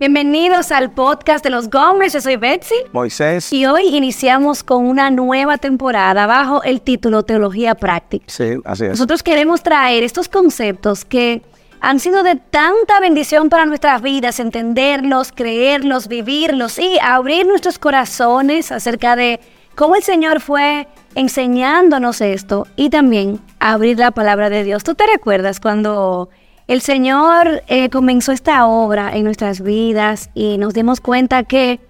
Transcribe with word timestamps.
Bienvenidos 0.00 0.70
al 0.70 0.92
podcast 0.92 1.42
de 1.42 1.50
los 1.50 1.70
Gómez. 1.70 2.12
Yo 2.12 2.20
soy 2.20 2.36
Betsy. 2.36 2.76
Moisés. 2.92 3.52
Y 3.52 3.66
hoy 3.66 3.96
iniciamos 3.96 4.62
con 4.62 4.86
una 4.86 5.10
nueva 5.10 5.58
temporada 5.58 6.24
bajo 6.28 6.62
el 6.62 6.82
título 6.82 7.24
Teología 7.24 7.74
Práctica. 7.74 8.24
Sí, 8.28 8.58
así 8.64 8.84
es. 8.84 8.90
Nosotros 8.90 9.24
queremos 9.24 9.64
traer 9.64 10.04
estos 10.04 10.28
conceptos 10.28 11.04
que 11.04 11.42
han 11.80 11.98
sido 11.98 12.22
de 12.22 12.36
tanta 12.36 13.00
bendición 13.00 13.48
para 13.48 13.66
nuestras 13.66 14.00
vidas, 14.00 14.38
entenderlos, 14.38 15.32
creerlos, 15.32 16.06
vivirlos 16.06 16.78
y 16.78 16.96
abrir 17.02 17.44
nuestros 17.48 17.80
corazones 17.80 18.70
acerca 18.70 19.16
de 19.16 19.40
cómo 19.74 19.96
el 19.96 20.04
Señor 20.04 20.40
fue 20.40 20.86
enseñándonos 21.16 22.20
esto 22.20 22.68
y 22.76 22.90
también 22.90 23.40
abrir 23.58 23.98
la 23.98 24.12
palabra 24.12 24.48
de 24.48 24.62
Dios. 24.62 24.84
¿Tú 24.84 24.94
te 24.94 25.08
recuerdas 25.08 25.58
cuando 25.58 26.28
el 26.68 26.82
Señor 26.82 27.62
eh, 27.66 27.88
comenzó 27.88 28.30
esta 28.30 28.66
obra 28.66 29.16
en 29.16 29.24
nuestras 29.24 29.62
vidas 29.62 30.30
y 30.34 30.58
nos 30.58 30.74
dimos 30.74 31.00
cuenta 31.00 31.42
que 31.44 31.80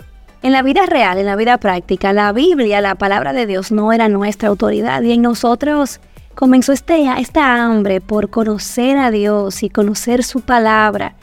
en 0.41 0.53
la 0.53 0.63
vida 0.63 0.87
real, 0.87 1.19
en 1.19 1.27
la 1.27 1.35
vida 1.35 1.59
práctica, 1.59 2.13
la 2.13 2.33
Biblia, 2.33 2.81
la 2.81 2.95
palabra 2.95 3.33
de 3.33 3.47
Dios 3.47 3.73
no 3.73 3.93
era 3.93 4.09
nuestra 4.09 4.49
autoridad 4.49 5.03
y 5.03 5.13
en 5.13 5.23
nosotros 5.23 6.01
comenzó 6.37 6.73
este, 6.73 7.11
esta 7.19 7.57
hambre 7.57 8.01
por 8.01 8.31
conocer 8.31 8.99
a 8.99 9.11
Dios 9.11 9.65
y 9.65 9.69
conocer 9.69 10.23
su 10.23 10.43
palabra. 10.43 11.17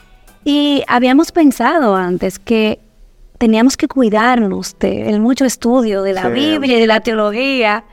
Y 0.44 0.84
habíamos 0.86 1.32
pensado 1.32 1.96
antes 1.96 2.38
que 2.38 2.78
teníamos 3.38 3.78
que 3.78 3.88
cuidarnos 3.88 4.78
del 4.78 5.18
mucho 5.18 5.46
estudio 5.46 6.02
de 6.02 6.12
la 6.12 6.28
Biblia 6.28 6.76
y 6.76 6.80
de 6.80 6.86
la 6.86 7.00
teología. 7.00 7.84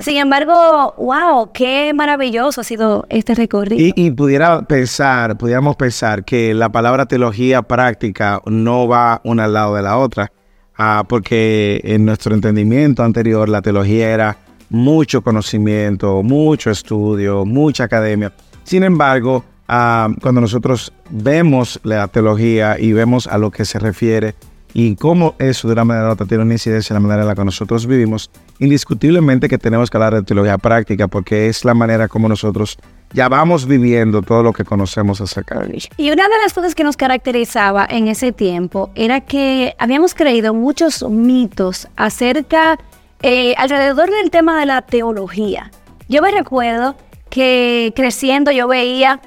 Sin 0.00 0.16
embargo, 0.16 0.94
wow, 0.98 1.52
qué 1.52 1.92
maravilloso 1.94 2.60
ha 2.60 2.64
sido 2.64 3.06
este 3.08 3.34
recorrido. 3.34 3.92
Y, 3.94 4.10
pudiera 4.10 4.62
pensar, 4.62 5.36
pudiéramos 5.38 5.76
pensar 5.76 6.24
que 6.24 6.52
la 6.54 6.70
palabra 6.70 7.06
teología 7.06 7.62
práctica 7.62 8.40
no 8.46 8.88
va 8.88 9.20
una 9.24 9.44
al 9.44 9.52
lado 9.52 9.76
de 9.76 9.82
la 9.82 9.98
otra, 9.98 10.32
ah, 10.76 11.04
porque 11.08 11.80
en 11.84 12.04
nuestro 12.04 12.34
entendimiento 12.34 13.04
anterior 13.04 13.48
la 13.48 13.62
teología 13.62 14.10
era 14.10 14.36
mucho 14.70 15.22
conocimiento, 15.22 16.22
mucho 16.22 16.70
estudio, 16.70 17.44
mucha 17.44 17.84
academia. 17.84 18.32
Sin 18.64 18.82
embargo, 18.82 19.44
ah, 19.68 20.08
cuando 20.20 20.40
nosotros 20.40 20.92
vemos 21.10 21.78
la 21.84 22.08
teología 22.08 22.78
y 22.78 22.92
vemos 22.92 23.26
a 23.26 23.38
lo 23.38 23.50
que 23.50 23.64
se 23.64 23.78
refiere 23.78 24.34
y 24.74 24.96
cómo 24.96 25.34
eso 25.38 25.68
de 25.68 25.72
una 25.72 25.84
manera 25.84 26.08
u 26.08 26.12
otra 26.12 26.26
tiene 26.26 26.44
una 26.44 26.54
incidencia 26.54 26.92
en 26.94 27.02
la 27.02 27.08
manera 27.08 27.22
en 27.22 27.28
la 27.28 27.34
que 27.34 27.44
nosotros 27.44 27.86
vivimos, 27.86 28.30
indiscutiblemente 28.58 29.48
que 29.48 29.58
tenemos 29.58 29.90
que 29.90 29.96
hablar 29.96 30.14
de 30.14 30.22
teología 30.22 30.58
práctica 30.58 31.08
porque 31.08 31.48
es 31.48 31.64
la 31.64 31.74
manera 31.74 32.08
como 32.08 32.28
nosotros 32.28 32.78
ya 33.12 33.28
vamos 33.28 33.66
viviendo 33.66 34.22
todo 34.22 34.42
lo 34.42 34.52
que 34.52 34.64
conocemos 34.64 35.20
acerca 35.20 35.60
de 35.60 35.78
eso. 35.78 35.88
Y 35.96 36.10
una 36.10 36.24
de 36.24 36.38
las 36.42 36.52
cosas 36.52 36.74
que 36.74 36.84
nos 36.84 36.96
caracterizaba 36.96 37.86
en 37.88 38.08
ese 38.08 38.32
tiempo 38.32 38.90
era 38.94 39.20
que 39.20 39.74
habíamos 39.78 40.14
creído 40.14 40.52
muchos 40.52 41.02
mitos 41.08 41.88
acerca 41.96 42.78
eh, 43.22 43.54
alrededor 43.56 44.10
del 44.10 44.30
tema 44.30 44.60
de 44.60 44.66
la 44.66 44.82
teología. 44.82 45.70
Yo 46.08 46.22
me 46.22 46.30
recuerdo 46.30 46.96
que 47.30 47.92
creciendo 47.96 48.50
yo 48.50 48.68
veía 48.68 49.20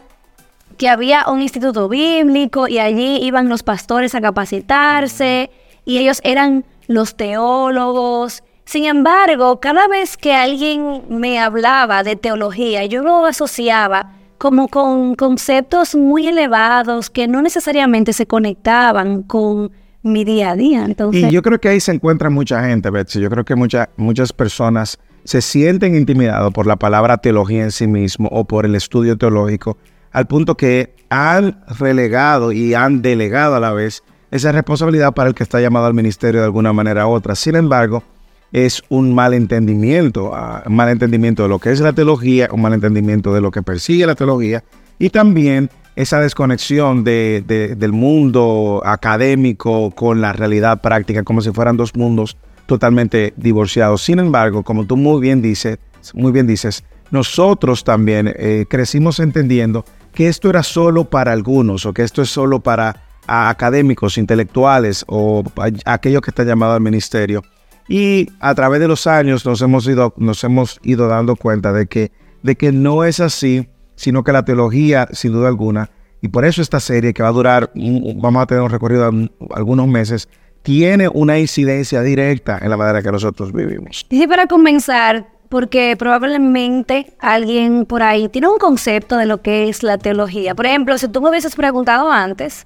que 0.82 0.90
había 0.90 1.26
un 1.28 1.44
instituto 1.44 1.88
bíblico 1.88 2.68
y 2.68 2.80
allí 2.80 3.20
iban 3.22 3.50
los 3.50 3.62
pastores 3.62 4.16
a 4.16 4.20
capacitarse 4.20 5.52
y 5.86 6.00
ellos 6.00 6.22
eran 6.24 6.66
los 6.88 7.16
teólogos. 7.16 8.42
Sin 8.66 8.86
embargo, 8.86 9.60
cada 9.60 9.88
vez 9.88 10.18
que 10.18 10.34
alguien 10.34 11.04
me 11.08 11.38
hablaba 11.38 12.02
de 12.02 12.16
teología, 12.16 12.84
yo 12.88 13.04
lo 13.04 13.28
asociaba 13.28 14.14
como 14.40 14.70
con 14.70 15.14
conceptos 15.14 15.94
muy 15.94 16.28
elevados 16.28 17.12
que 17.12 17.28
no 17.28 17.44
necesariamente 17.44 18.12
se 18.12 18.26
conectaban 18.26 19.22
con 19.22 19.72
mi 20.02 20.24
día 20.24 20.50
a 20.50 20.56
día. 20.56 20.86
Entonces... 20.86 21.26
Y 21.26 21.30
yo 21.30 21.44
creo 21.44 21.60
que 21.60 21.70
ahí 21.70 21.80
se 21.80 21.92
encuentra 21.92 22.32
mucha 22.32 22.64
gente, 22.64 22.90
Betsy. 22.90 23.20
Yo 23.20 23.30
creo 23.30 23.46
que 23.46 23.54
muchas 23.56 24.34
personas 24.34 24.98
se 25.26 25.42
sienten 25.42 25.94
intimidados 25.94 26.52
por 26.52 26.66
la 26.66 26.78
palabra 26.78 27.18
teología 27.18 27.62
en 27.62 27.72
sí 27.72 27.86
mismo 27.86 28.30
o 28.32 28.46
por 28.46 28.66
el 28.66 28.74
estudio 28.74 29.16
teológico, 29.16 29.78
al 30.12 30.28
punto 30.28 30.56
que 30.56 30.96
han 31.10 31.64
relegado 31.80 32.52
y 32.52 32.74
han 32.74 33.02
delegado 33.02 33.56
a 33.56 33.60
la 33.60 33.74
vez 33.74 34.04
esa 34.32 34.52
responsabilidad 34.52 35.14
para 35.14 35.30
el 35.30 35.36
que 35.36 35.44
está 35.44 35.60
llamado 35.60 35.86
al 35.86 35.94
ministerio 35.94 36.40
de 36.40 36.46
alguna 36.46 36.74
manera 36.74 37.08
u 37.08 37.12
otra. 37.12 37.36
Sin 37.36 37.56
embargo, 37.56 38.04
es 38.52 38.82
un 38.90 39.14
malentendimiento, 39.14 40.34
ah, 40.34 40.64
un 40.66 40.76
malentendimiento 40.76 41.44
de 41.44 41.50
lo 41.50 41.60
que 41.60 41.72
es 41.72 41.80
la 41.80 41.94
teología, 41.94 42.50
un 42.52 42.62
malentendimiento 42.62 43.34
de 43.34 43.42
lo 43.42 43.52
que 43.52 43.62
persigue 43.62 44.06
la 44.06 44.16
teología 44.16 44.64
y 45.00 45.10
también 45.10 45.70
esa 45.96 46.20
desconexión 46.22 47.04
del 47.04 47.92
mundo 47.92 48.82
académico 48.86 49.92
con 49.92 50.22
la 50.22 50.32
realidad 50.32 50.82
práctica, 50.82 51.24
como 51.24 51.42
si 51.42 51.52
fueran 51.52 51.76
dos 51.76 51.96
mundos 51.96 52.38
totalmente 52.66 53.34
divorciados. 53.36 54.02
Sin 54.02 54.20
embargo, 54.20 54.64
como 54.64 54.86
tú 54.86 54.96
muy 54.96 55.22
bien 55.22 55.42
dices, 55.42 55.80
muy 56.14 56.32
bien 56.32 56.48
dices, 56.48 56.84
nosotros 57.12 57.84
también 57.84 58.34
eh, 58.38 58.66
crecimos 58.70 59.20
entendiendo 59.20 59.84
que 60.14 60.28
esto 60.28 60.50
era 60.50 60.64
solo 60.64 61.06
para 61.06 61.32
algunos 61.32 61.86
o 61.86 61.94
que 61.94 62.04
esto 62.04 62.22
es 62.22 62.30
solo 62.30 62.60
para 62.60 63.04
académicos, 63.28 64.18
intelectuales 64.18 65.06
o 65.08 65.44
aquellos 65.86 66.22
que 66.22 66.32
están 66.32 66.48
llamados 66.48 66.76
al 66.76 66.82
ministerio. 66.82 67.44
Y 67.88 68.30
a 68.40 68.56
través 68.56 68.80
de 68.80 68.88
los 68.88 69.08
años 69.08 69.46
nos 69.46 69.62
hemos 69.62 69.88
ido, 69.88 70.14
nos 70.18 70.44
hemos 70.44 70.80
ido 70.84 71.08
dando 71.08 71.36
cuenta 71.36 71.74
de 71.74 71.88
que, 71.88 72.12
de 72.44 72.56
que 72.56 72.72
no 72.72 73.04
es 73.04 73.20
así 73.20 73.68
sino 74.02 74.24
que 74.24 74.32
la 74.32 74.44
teología, 74.44 75.08
sin 75.12 75.32
duda 75.32 75.48
alguna, 75.48 75.92
y 76.22 76.30
por 76.30 76.44
eso 76.44 76.64
esta 76.64 76.80
serie 76.80 77.14
que 77.14 77.22
va 77.22 77.30
a 77.30 77.34
durar, 77.34 77.72
vamos 77.76 78.42
a 78.42 78.48
tener 78.48 78.64
un 78.64 78.72
recorrido 78.72 79.12
de 79.12 79.32
algunos 79.52 79.88
meses, 79.88 80.28
tiene 80.64 81.08
una 81.08 81.38
incidencia 81.38 82.02
directa 82.02 82.58
en 82.60 82.72
la 82.72 82.78
manera 82.78 83.04
que 83.04 83.12
nosotros 83.12 83.54
vivimos. 83.54 84.08
Y 84.10 84.26
para 84.26 84.48
comenzar, 84.48 85.28
porque 85.52 85.98
probablemente 85.98 87.12
alguien 87.20 87.86
por 87.86 88.04
ahí 88.04 88.30
tiene 88.30 88.48
un 88.48 88.58
concepto 88.58 89.18
de 89.18 89.26
lo 89.26 89.42
que 89.42 89.68
es 89.68 89.84
la 89.84 89.98
teología. 89.98 90.56
Por 90.56 90.66
ejemplo, 90.66 90.98
si 90.98 91.10
tú 91.10 91.22
me 91.22 91.30
hubieses 91.30 91.56
preguntado 91.56 92.10
antes, 92.10 92.64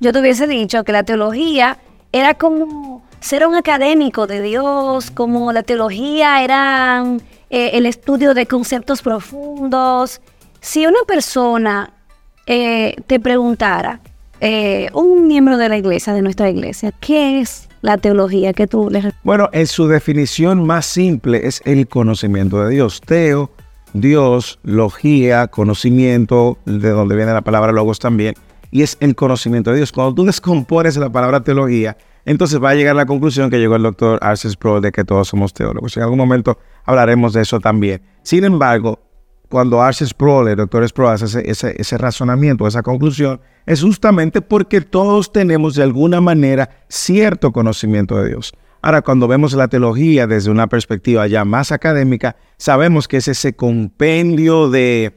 yo 0.00 0.14
te 0.14 0.20
hubiese 0.20 0.46
dicho 0.46 0.82
que 0.82 0.92
la 0.92 1.02
teología 1.02 1.76
era 2.10 2.32
como 2.32 3.02
ser 3.20 3.46
un 3.46 3.54
académico 3.54 4.26
de 4.26 4.40
Dios, 4.40 5.10
como 5.10 5.52
la 5.52 5.62
teología 5.62 6.42
era 6.42 7.04
eh, 7.50 7.72
el 7.74 7.84
estudio 7.84 8.32
de 8.32 8.46
conceptos 8.46 9.02
profundos, 9.02 10.22
si 10.62 10.86
una 10.86 11.02
persona 11.06 11.92
eh, 12.46 12.96
te 13.06 13.20
preguntara, 13.20 14.00
eh, 14.40 14.88
un 14.94 15.28
miembro 15.28 15.58
de 15.58 15.68
la 15.68 15.76
iglesia, 15.76 16.14
de 16.14 16.22
nuestra 16.22 16.48
iglesia, 16.48 16.92
¿qué 16.98 17.40
es 17.40 17.68
la 17.82 17.98
teología 17.98 18.52
que 18.52 18.66
tú 18.66 18.88
le 18.90 19.12
Bueno, 19.22 19.50
en 19.52 19.66
su 19.66 19.86
definición 19.86 20.64
más 20.64 20.86
simple 20.86 21.46
es 21.46 21.60
el 21.66 21.86
conocimiento 21.86 22.64
de 22.64 22.70
Dios. 22.70 23.00
Teo, 23.04 23.50
Dios, 23.92 24.58
logía, 24.62 25.48
conocimiento, 25.48 26.58
de 26.64 26.90
donde 26.90 27.16
viene 27.16 27.32
la 27.32 27.42
palabra 27.42 27.72
logos 27.72 27.98
también, 27.98 28.34
y 28.70 28.82
es 28.82 28.96
el 29.00 29.14
conocimiento 29.14 29.70
de 29.70 29.76
Dios. 29.76 29.92
Cuando 29.92 30.14
tú 30.14 30.24
descompones 30.24 30.96
la 30.96 31.10
palabra 31.10 31.42
teología, 31.42 31.98
entonces 32.24 32.62
va 32.62 32.70
a 32.70 32.74
llegar 32.74 32.92
a 32.92 32.98
la 32.98 33.06
conclusión 33.06 33.50
que 33.50 33.58
llegó 33.58 33.76
el 33.76 33.82
doctor 33.82 34.18
Arces 34.22 34.56
Pro 34.56 34.80
de 34.80 34.92
que 34.92 35.04
todos 35.04 35.28
somos 35.28 35.52
teólogos. 35.52 35.96
En 35.96 36.04
algún 36.04 36.18
momento 36.18 36.58
hablaremos 36.84 37.32
de 37.32 37.42
eso 37.42 37.58
también. 37.60 38.00
Sin 38.22 38.44
embargo, 38.44 39.00
cuando 39.52 39.82
Arce 39.82 40.06
Sproul, 40.06 40.48
el 40.48 40.56
doctor 40.56 40.88
Sproul, 40.88 41.10
hace 41.10 41.42
ese, 41.44 41.98
razonamiento, 41.98 42.66
esa 42.66 42.82
conclusión, 42.82 43.38
es 43.66 43.82
justamente 43.82 44.40
porque 44.40 44.80
todos 44.80 45.30
tenemos 45.30 45.74
de 45.74 45.82
alguna 45.82 46.22
manera 46.22 46.70
cierto 46.88 47.52
conocimiento 47.52 48.16
de 48.16 48.30
Dios. 48.30 48.54
Ahora, 48.80 49.02
cuando 49.02 49.28
vemos 49.28 49.52
la 49.52 49.68
teología 49.68 50.26
desde 50.26 50.50
una 50.50 50.68
perspectiva 50.68 51.26
ya 51.26 51.44
más 51.44 51.70
académica, 51.70 52.34
sabemos 52.56 53.06
que 53.06 53.18
es 53.18 53.28
ese 53.28 53.52
compendio 53.52 54.70
de 54.70 55.12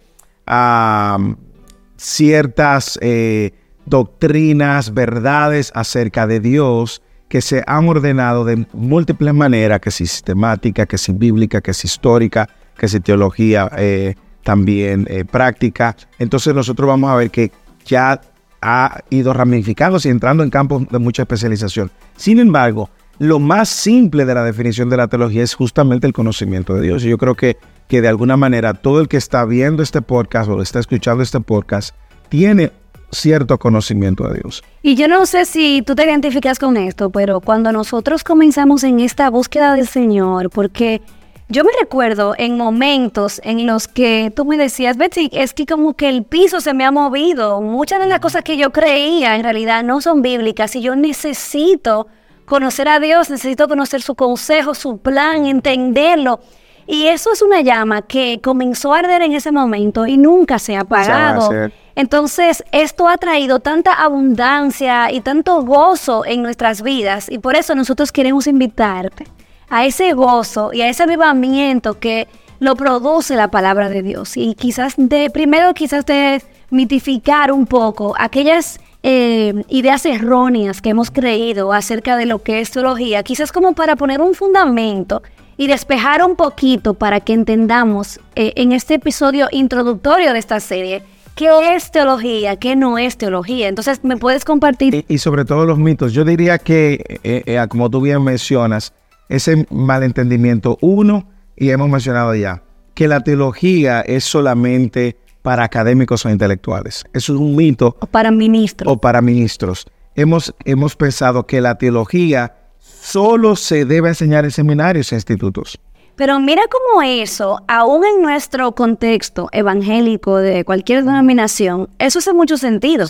ciertas 1.95 2.99
eh, 3.01 3.53
doctrinas, 3.85 4.93
verdades 4.93 5.71
acerca 5.73 6.27
de 6.27 6.41
Dios 6.41 7.01
que 7.29 7.39
se 7.39 7.63
han 7.67 7.87
ordenado 7.87 8.43
de 8.43 8.67
múltiples 8.73 9.33
maneras, 9.33 9.79
que 9.79 9.91
si 9.91 10.05
sistemática, 10.05 10.85
que 10.85 10.97
si 10.97 11.13
bíblica, 11.13 11.61
que 11.61 11.73
si 11.73 11.87
histórica, 11.87 12.49
que 12.77 12.89
si 12.89 12.99
teología 12.99 13.71
eh, 13.77 14.15
también 14.45 15.07
eh, 15.09 15.25
práctica. 15.25 15.97
Entonces 16.19 16.53
nosotros 16.53 16.87
vamos 16.87 17.09
a 17.09 17.15
ver 17.15 17.31
que 17.31 17.51
ya 17.83 18.21
ha 18.61 19.01
ido 19.09 19.33
ramificándose 19.33 20.07
y 20.07 20.11
entrando 20.11 20.43
en 20.43 20.51
campos 20.51 20.87
de 20.87 20.99
mucha 20.99 21.23
especialización. 21.23 21.89
Sin 22.15 22.37
embargo, 22.37 22.91
lo 23.17 23.39
más 23.39 23.69
simple 23.69 24.23
de 24.23 24.35
la 24.35 24.43
definición 24.43 24.87
de 24.89 24.97
la 24.97 25.07
teología 25.07 25.41
es 25.41 25.55
justamente 25.55 26.05
el 26.05 26.13
conocimiento 26.13 26.75
de 26.75 26.83
Dios. 26.83 27.03
Y 27.03 27.09
yo 27.09 27.17
creo 27.17 27.33
que, 27.33 27.57
que 27.87 28.01
de 28.01 28.07
alguna 28.07 28.37
manera 28.37 28.75
todo 28.75 29.01
el 29.01 29.07
que 29.07 29.17
está 29.17 29.45
viendo 29.45 29.81
este 29.81 30.03
podcast 30.03 30.47
o 30.47 30.61
está 30.61 30.79
escuchando 30.79 31.23
este 31.23 31.41
podcast 31.41 31.95
tiene 32.29 32.71
cierto 33.11 33.57
conocimiento 33.57 34.27
de 34.27 34.41
Dios. 34.41 34.63
Y 34.83 34.95
yo 34.95 35.07
no 35.07 35.25
sé 35.25 35.45
si 35.45 35.81
tú 35.81 35.95
te 35.95 36.05
identificas 36.05 36.59
con 36.59 36.77
esto, 36.77 37.09
pero 37.09 37.39
cuando 37.39 37.71
nosotros 37.71 38.23
comenzamos 38.23 38.83
en 38.83 38.99
esta 38.99 39.29
búsqueda 39.31 39.73
del 39.73 39.87
Señor, 39.87 40.51
porque 40.51 41.01
yo 41.47 41.63
me 41.63 41.69
recuerdo 41.79 42.33
en 42.37 42.57
momentos 42.57 43.39
en 43.43 43.67
los 43.67 43.87
que 43.87 44.31
tú 44.35 44.45
me 44.45 44.57
decías, 44.57 44.97
Betsy, 44.97 45.29
es 45.31 45.53
que 45.53 45.67
como 45.67 45.93
que 45.93 46.09
el 46.09 46.23
piso 46.23 46.59
se 46.59 46.73
me 46.73 46.85
ha 46.85 46.91
movido. 46.91 47.61
Muchas 47.61 47.99
de 47.99 48.07
las 48.07 48.19
cosas 48.19 48.43
que 48.43 48.57
yo 48.57 48.71
creía 48.71 49.35
en 49.35 49.43
realidad 49.43 49.83
no 49.83 50.01
son 50.01 50.23
bíblicas 50.23 50.75
y 50.75 50.81
yo 50.81 50.95
necesito 50.95 52.07
conocer 52.45 52.87
a 52.87 52.99
Dios, 52.99 53.29
necesito 53.29 53.67
conocer 53.67 54.01
su 54.01 54.15
consejo, 54.15 54.73
su 54.73 54.97
plan, 54.97 55.45
entenderlo. 55.45 56.39
Y 56.87 57.07
eso 57.07 57.31
es 57.31 57.41
una 57.43 57.61
llama 57.61 58.01
que 58.01 58.39
comenzó 58.41 58.93
a 58.93 58.99
arder 58.99 59.21
en 59.21 59.33
ese 59.33 59.51
momento 59.51 60.07
y 60.07 60.17
nunca 60.17 60.57
se 60.57 60.75
ha 60.75 60.81
apagado. 60.81 61.49
Entonces, 61.95 62.63
esto 62.71 63.07
ha 63.07 63.17
traído 63.17 63.59
tanta 63.59 63.93
abundancia 63.93 65.11
y 65.11 65.21
tanto 65.21 65.61
gozo 65.61 66.25
en 66.25 66.41
nuestras 66.41 66.81
vidas 66.81 67.29
y 67.29 67.37
por 67.37 67.55
eso 67.55 67.75
nosotros 67.75 68.11
queremos 68.11 68.47
invitarte 68.47 69.25
a 69.69 69.85
ese 69.85 70.13
gozo 70.13 70.73
y 70.73 70.81
a 70.81 70.89
ese 70.89 71.03
avivamiento 71.03 71.99
que 71.99 72.27
lo 72.59 72.75
produce 72.75 73.35
la 73.35 73.49
palabra 73.49 73.89
de 73.89 74.01
Dios. 74.01 74.37
Y 74.37 74.55
quizás 74.55 74.93
de, 74.97 75.29
primero 75.29 75.73
quizás 75.73 76.05
de 76.05 76.41
mitificar 76.69 77.51
un 77.51 77.65
poco 77.65 78.15
aquellas 78.17 78.79
eh, 79.03 79.63
ideas 79.69 80.05
erróneas 80.05 80.81
que 80.81 80.89
hemos 80.89 81.11
creído 81.11 81.73
acerca 81.73 82.17
de 82.17 82.25
lo 82.25 82.41
que 82.41 82.59
es 82.59 82.71
teología, 82.71 83.23
quizás 83.23 83.51
como 83.51 83.73
para 83.73 83.95
poner 83.95 84.21
un 84.21 84.33
fundamento 84.33 85.21
y 85.57 85.67
despejar 85.67 86.23
un 86.23 86.35
poquito 86.35 86.95
para 86.95 87.19
que 87.19 87.33
entendamos 87.33 88.19
eh, 88.35 88.53
en 88.55 88.71
este 88.71 88.95
episodio 88.95 89.47
introductorio 89.51 90.33
de 90.33 90.39
esta 90.39 90.59
serie 90.59 91.03
qué 91.35 91.75
es 91.75 91.91
teología, 91.91 92.55
qué 92.55 92.75
no 92.75 92.97
es 92.97 93.17
teología. 93.17 93.67
Entonces, 93.67 94.03
¿me 94.03 94.15
puedes 94.15 94.45
compartir? 94.45 95.05
Y, 95.07 95.17
sobre 95.17 95.43
todo 95.43 95.65
los 95.65 95.77
mitos. 95.77 96.13
Yo 96.13 96.23
diría 96.23 96.57
que, 96.57 97.19
eh, 97.23 97.65
como 97.69 97.89
tú 97.89 97.99
bien 97.99 98.23
mencionas, 98.23 98.93
ese 99.29 99.65
malentendimiento. 99.69 100.77
Uno, 100.81 101.27
y 101.55 101.69
hemos 101.69 101.89
mencionado 101.89 102.35
ya, 102.35 102.63
que 102.93 103.07
la 103.07 103.21
teología 103.21 104.01
es 104.01 104.23
solamente 104.23 105.17
para 105.41 105.63
académicos 105.63 106.25
o 106.25 106.29
intelectuales. 106.29 107.03
Eso 107.13 107.33
es 107.33 107.39
un 107.39 107.55
mito. 107.55 107.95
O 107.99 108.07
para 108.07 108.31
ministros. 108.31 108.91
O 108.91 108.97
para 108.97 109.21
ministros. 109.21 109.85
Hemos, 110.15 110.53
hemos 110.65 110.95
pensado 110.95 111.45
que 111.45 111.61
la 111.61 111.77
teología 111.77 112.55
solo 112.79 113.55
se 113.55 113.85
debe 113.85 114.09
enseñar 114.09 114.45
en 114.45 114.51
seminarios 114.51 115.11
e 115.11 115.15
institutos. 115.15 115.79
Pero 116.15 116.39
mira 116.39 116.63
cómo 116.71 117.01
eso, 117.01 117.61
aún 117.67 118.05
en 118.05 118.21
nuestro 118.21 118.71
contexto 118.73 119.49
evangélico 119.51 120.37
de 120.37 120.63
cualquier 120.63 121.03
denominación, 121.03 121.89
eso 121.99 122.19
hace 122.19 122.33
mucho 122.33 122.57
sentido. 122.57 123.05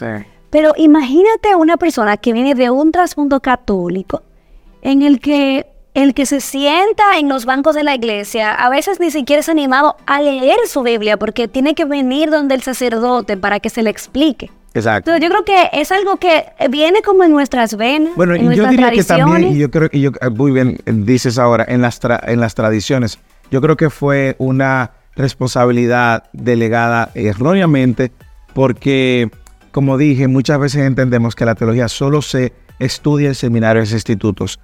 Pero 0.50 0.74
imagínate 0.76 1.56
una 1.56 1.78
persona 1.78 2.18
que 2.18 2.34
viene 2.34 2.56
de 2.56 2.70
un 2.72 2.92
trasfondo 2.92 3.40
católico 3.42 4.24
en 4.82 5.04
el 5.04 5.20
que 5.20 5.68
el 5.96 6.14
que 6.14 6.26
se 6.26 6.42
sienta 6.42 7.18
en 7.18 7.30
los 7.30 7.46
bancos 7.46 7.74
de 7.74 7.84
la 7.84 7.96
iglesia 7.96 8.54
a 8.54 8.70
veces 8.70 9.00
ni 9.00 9.10
siquiera 9.12 9.40
es 9.40 9.50
animado 9.50 9.96
a 10.06 10.22
leer 10.22 10.58
su 10.68 10.84
Biblia 10.84 11.18
porque 11.18 11.48
tiene 11.48 11.74
que 11.74 11.86
venir 11.86 12.30
donde 12.30 12.54
el 12.54 12.62
sacerdote 12.62 13.38
para 13.38 13.60
que 13.60 13.70
se 13.70 13.82
le 13.82 13.90
explique. 13.90 14.52
Exacto. 14.74 15.16
yo 15.16 15.30
creo 15.30 15.46
que 15.46 15.70
es 15.72 15.94
algo 15.94 16.18
que 16.18 16.48
viene 16.70 17.02
como 17.02 17.24
en 17.24 17.32
nuestras 17.32 17.78
venas. 17.78 18.14
Bueno, 18.18 18.36
en 18.36 18.52
y 18.52 18.56
yo 18.58 18.68
diría 18.68 18.92
que 18.92 19.06
también, 19.06 19.54
y 19.54 19.58
yo 19.58 19.72
creo 19.72 19.90
que 19.90 20.02
yo, 20.02 20.12
eh, 20.20 20.30
muy 20.30 20.52
bien 20.52 20.78
dices 20.86 21.40
ahora, 21.40 21.64
en 21.66 21.82
las, 21.82 22.02
en 22.24 22.42
las 22.42 22.56
tradiciones, 22.56 23.18
yo 23.50 23.62
creo 23.62 23.78
que 23.78 23.90
fue 23.90 24.36
una 24.38 24.92
responsabilidad 25.16 26.26
delegada 26.34 27.10
erróneamente 27.16 28.12
porque, 28.54 29.32
como 29.72 29.98
dije, 29.98 30.28
muchas 30.28 30.60
veces 30.60 30.82
entendemos 30.82 31.36
que 31.36 31.46
la 31.46 31.56
teología 31.56 31.88
solo 31.88 32.22
se 32.22 32.52
estudia 32.80 33.30
en 33.30 33.36
seminarios 33.36 33.92
e 33.92 33.94
institutos 33.94 34.60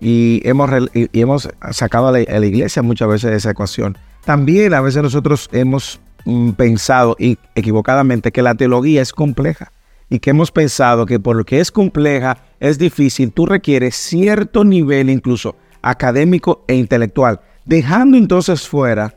y, 0.00 0.40
hemos, 0.44 0.70
y, 0.94 1.20
hemos 1.20 1.48
sacado 1.70 2.08
a 2.08 2.12
la, 2.12 2.46
iglesia 2.46 2.82
muchas 2.82 3.08
veces 3.08 3.30
de 3.30 3.36
esa 3.36 3.50
ecuación. 3.50 3.96
También 4.24 4.74
a 4.74 4.80
veces 4.80 5.02
nosotros 5.02 5.48
hemos 5.52 6.00
mm, 6.24 6.50
pensado 6.50 7.16
y 7.18 7.38
equivocadamente 7.54 8.32
que 8.32 8.42
la 8.42 8.54
teología 8.54 9.00
es 9.00 9.12
compleja 9.12 9.72
y 10.10 10.18
que 10.18 10.30
hemos 10.30 10.50
pensado 10.50 11.06
que 11.06 11.20
por 11.20 11.36
lo 11.36 11.44
que 11.44 11.60
es 11.60 11.70
compleja, 11.70 12.38
es 12.60 12.78
difícil, 12.78 13.32
tú 13.32 13.46
requieres 13.46 13.94
cierto 13.94 14.64
nivel 14.64 15.10
incluso 15.10 15.56
académico 15.82 16.64
e 16.66 16.74
intelectual, 16.74 17.40
dejando 17.64 18.16
entonces 18.16 18.66
fuera 18.66 19.14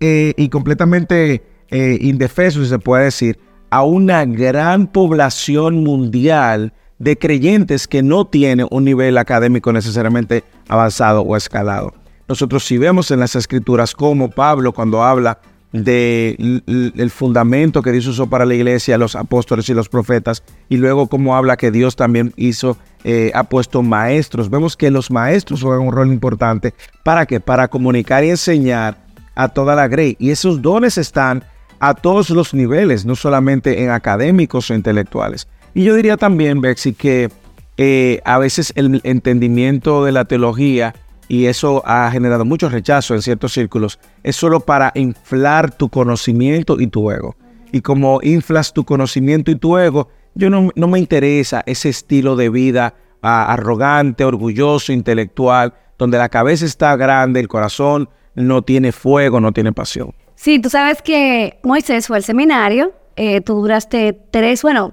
eh, 0.00 0.34
y 0.36 0.48
completamente 0.48 1.42
eh, 1.70 1.98
indefeso, 2.00 2.62
si 2.62 2.68
se 2.68 2.78
puede 2.78 3.04
decir, 3.04 3.38
a 3.70 3.82
una 3.82 4.24
gran 4.24 4.86
población 4.86 5.82
mundial 5.82 6.72
de 7.04 7.18
creyentes 7.18 7.86
que 7.86 8.02
no 8.02 8.24
tienen 8.24 8.66
un 8.70 8.84
nivel 8.84 9.18
académico 9.18 9.72
necesariamente 9.74 10.42
avanzado 10.68 11.20
o 11.20 11.36
escalado. 11.36 11.92
Nosotros 12.26 12.64
si 12.64 12.78
vemos 12.78 13.10
en 13.10 13.20
las 13.20 13.36
escrituras 13.36 13.94
como 13.94 14.30
Pablo 14.30 14.72
cuando 14.72 15.02
habla 15.04 15.38
del 15.72 16.62
el 16.66 17.10
fundamento 17.10 17.82
que 17.82 17.92
Dios 17.92 18.06
usó 18.06 18.28
para 18.28 18.46
la 18.46 18.54
iglesia, 18.54 18.96
los 18.96 19.16
apóstoles 19.16 19.68
y 19.68 19.74
los 19.74 19.90
profetas, 19.90 20.44
y 20.70 20.78
luego 20.78 21.08
como 21.08 21.36
habla 21.36 21.58
que 21.58 21.70
Dios 21.70 21.94
también 21.94 22.32
hizo, 22.36 22.78
eh, 23.02 23.32
ha 23.34 23.44
puesto 23.44 23.82
maestros. 23.82 24.48
Vemos 24.48 24.74
que 24.74 24.90
los 24.90 25.10
maestros 25.10 25.62
juegan 25.62 25.86
un 25.86 25.92
rol 25.92 26.08
importante. 26.08 26.72
¿Para 27.02 27.26
qué? 27.26 27.38
Para 27.38 27.68
comunicar 27.68 28.24
y 28.24 28.30
enseñar 28.30 28.96
a 29.34 29.48
toda 29.48 29.74
la 29.74 29.88
grey. 29.88 30.16
Y 30.18 30.30
esos 30.30 30.62
dones 30.62 30.96
están 30.96 31.44
a 31.80 31.92
todos 31.92 32.30
los 32.30 32.54
niveles, 32.54 33.04
no 33.04 33.14
solamente 33.14 33.82
en 33.82 33.90
académicos 33.90 34.70
o 34.70 34.74
intelectuales. 34.74 35.48
Y 35.74 35.82
yo 35.82 35.94
diría 35.96 36.16
también, 36.16 36.60
Bexy, 36.60 36.92
que 36.92 37.30
eh, 37.76 38.20
a 38.24 38.38
veces 38.38 38.72
el 38.76 39.00
entendimiento 39.02 40.04
de 40.04 40.12
la 40.12 40.24
teología, 40.24 40.94
y 41.26 41.46
eso 41.46 41.82
ha 41.84 42.08
generado 42.12 42.44
mucho 42.44 42.68
rechazo 42.68 43.14
en 43.14 43.22
ciertos 43.22 43.52
círculos, 43.52 43.98
es 44.22 44.36
solo 44.36 44.60
para 44.60 44.92
inflar 44.94 45.76
tu 45.76 45.88
conocimiento 45.88 46.80
y 46.80 46.86
tu 46.86 47.10
ego. 47.10 47.34
Y 47.72 47.80
como 47.80 48.20
inflas 48.22 48.72
tu 48.72 48.84
conocimiento 48.84 49.50
y 49.50 49.56
tu 49.56 49.76
ego, 49.76 50.08
yo 50.34 50.48
no, 50.48 50.70
me 50.74 50.98
interesa 50.98 51.62
ese 51.66 51.88
estilo 51.88 52.36
de 52.36 52.50
vida 52.50 52.94
ah, 53.22 53.52
arrogante, 53.52 54.24
orgulloso, 54.24 54.92
intelectual, 54.92 55.74
donde 55.98 56.18
la 56.18 56.28
cabeza 56.28 56.66
está 56.66 56.94
grande, 56.96 57.40
el 57.40 57.48
corazón 57.48 58.08
no 58.36 58.62
tiene 58.62 58.92
fuego, 58.92 59.40
no 59.40 59.52
tiene 59.52 59.72
pasión. 59.72 60.14
Sí, 60.36 60.60
tú 60.60 60.70
sabes 60.70 61.02
que 61.02 61.58
Moisés 61.64 62.06
fue 62.06 62.16
al 62.16 62.24
seminario 62.24 62.92
eh, 63.16 63.40
tú 63.40 63.54
duraste 63.54 64.18
tres, 64.30 64.62
bueno, 64.62 64.92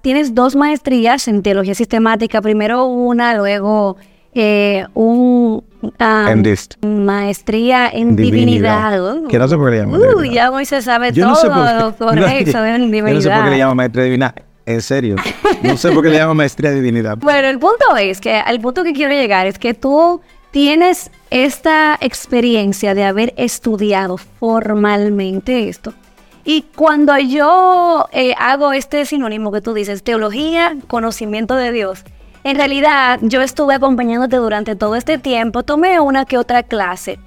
tienes 0.00 0.34
dos 0.34 0.54
maestrías 0.54 1.28
en 1.28 1.42
teología 1.42 1.74
sistemática, 1.74 2.40
primero 2.40 2.84
una, 2.86 3.36
luego 3.36 3.96
eh, 4.34 4.86
un 4.94 5.64
maestría 6.82 7.88
en 7.88 8.16
divinidad. 8.16 9.16
que 9.28 9.38
no 9.38 9.48
sé 9.48 9.56
por 9.56 9.70
qué 9.70 9.76
le 9.76 9.82
llaman. 9.82 10.00
Uh, 10.00 10.24
ya 10.24 10.50
Moisés 10.50 10.84
sabe 10.84 11.12
todo 11.12 11.26
no 11.26 11.96
por 11.96 12.18
eso 12.18 12.64
en 12.64 12.90
divinidad. 12.90 13.08
Yo 13.08 13.14
no 13.14 13.20
sé 13.22 13.30
por 13.30 13.44
qué 13.44 13.50
le 13.50 13.58
llaman 13.58 13.76
maestría 13.76 14.02
de 14.02 14.10
divinidad. 14.10 14.34
En 14.66 14.82
serio. 14.82 15.16
No 15.62 15.76
sé 15.76 15.90
por 15.92 16.04
qué 16.04 16.10
le 16.10 16.18
llaman 16.18 16.36
maestría 16.36 16.70
de 16.70 16.76
divinidad. 16.76 17.16
Bueno, 17.22 17.48
el 17.48 17.58
punto 17.58 17.96
es 17.96 18.20
que, 18.20 18.34
al 18.34 18.60
punto 18.60 18.84
que 18.84 18.92
quiero 18.92 19.12
llegar 19.12 19.46
es 19.46 19.58
que 19.58 19.74
tú 19.74 20.20
tienes 20.50 21.10
esta 21.30 21.96
experiencia 22.00 22.94
de 22.94 23.04
haber 23.04 23.34
estudiado 23.36 24.18
formalmente 24.18 25.68
esto. 25.68 25.94
Y 26.50 26.62
cuando 26.62 27.18
yo 27.18 28.08
eh, 28.10 28.34
hago 28.38 28.72
este 28.72 29.04
sinónimo 29.04 29.52
que 29.52 29.60
tú 29.60 29.74
dices, 29.74 30.02
teología, 30.02 30.78
conocimiento 30.86 31.54
de 31.56 31.72
Dios, 31.72 32.04
en 32.42 32.56
realidad 32.56 33.18
yo 33.20 33.42
estuve 33.42 33.74
acompañándote 33.74 34.36
durante 34.36 34.74
todo 34.74 34.96
este 34.96 35.18
tiempo, 35.18 35.62
tomé 35.62 36.00
una 36.00 36.24
que 36.24 36.38
otra 36.38 36.62
clase, 36.62 37.18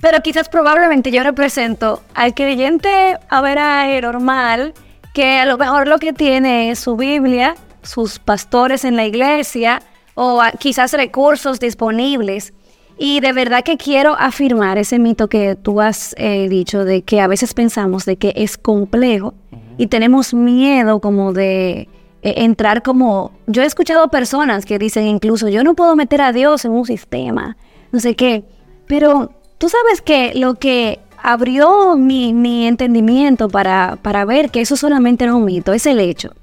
pero 0.00 0.22
quizás 0.22 0.48
probablemente 0.48 1.10
yo 1.10 1.22
represento 1.22 2.02
al 2.14 2.32
creyente 2.32 3.18
a 3.28 3.42
ver 3.42 3.58
a 3.58 4.00
normal, 4.00 4.72
que 5.12 5.40
a 5.40 5.44
lo 5.44 5.58
mejor 5.58 5.86
lo 5.86 5.98
que 5.98 6.14
tiene 6.14 6.70
es 6.70 6.78
su 6.78 6.96
Biblia, 6.96 7.56
sus 7.82 8.18
pastores 8.18 8.86
en 8.86 8.96
la 8.96 9.04
iglesia 9.04 9.82
o 10.14 10.40
quizás 10.58 10.94
recursos 10.94 11.60
disponibles 11.60 12.54
y 13.02 13.20
de 13.20 13.32
verdad 13.32 13.64
que 13.64 13.78
quiero 13.78 14.14
afirmar 14.18 14.76
ese 14.76 14.98
mito 14.98 15.28
que 15.28 15.56
tú 15.56 15.80
has 15.80 16.14
eh, 16.18 16.50
dicho 16.50 16.84
de 16.84 17.00
que 17.00 17.22
a 17.22 17.26
veces 17.28 17.54
pensamos 17.54 18.04
de 18.04 18.16
que 18.16 18.34
es 18.36 18.58
complejo 18.58 19.32
y 19.78 19.86
tenemos 19.86 20.34
miedo 20.34 21.00
como 21.00 21.32
de 21.32 21.88
eh, 22.20 22.34
entrar 22.36 22.82
como... 22.82 23.32
Yo 23.46 23.62
he 23.62 23.64
escuchado 23.64 24.08
personas 24.08 24.66
que 24.66 24.78
dicen 24.78 25.06
incluso, 25.06 25.48
yo 25.48 25.64
no 25.64 25.72
puedo 25.72 25.96
meter 25.96 26.20
a 26.20 26.34
Dios 26.34 26.66
en 26.66 26.72
un 26.72 26.84
sistema, 26.84 27.56
no 27.90 28.00
sé 28.00 28.14
qué, 28.14 28.44
pero 28.86 29.32
tú 29.56 29.70
sabes 29.70 30.02
que 30.02 30.34
lo 30.34 30.56
que 30.56 31.00
abrió 31.22 31.96
mi, 31.96 32.34
mi 32.34 32.66
entendimiento 32.66 33.48
para, 33.48 33.96
para 34.02 34.26
ver 34.26 34.50
que 34.50 34.60
eso 34.60 34.76
solamente 34.76 35.24
era 35.24 35.34
un 35.34 35.46
mito 35.46 35.72
es 35.72 35.86
el 35.86 36.00
hecho 36.00 36.34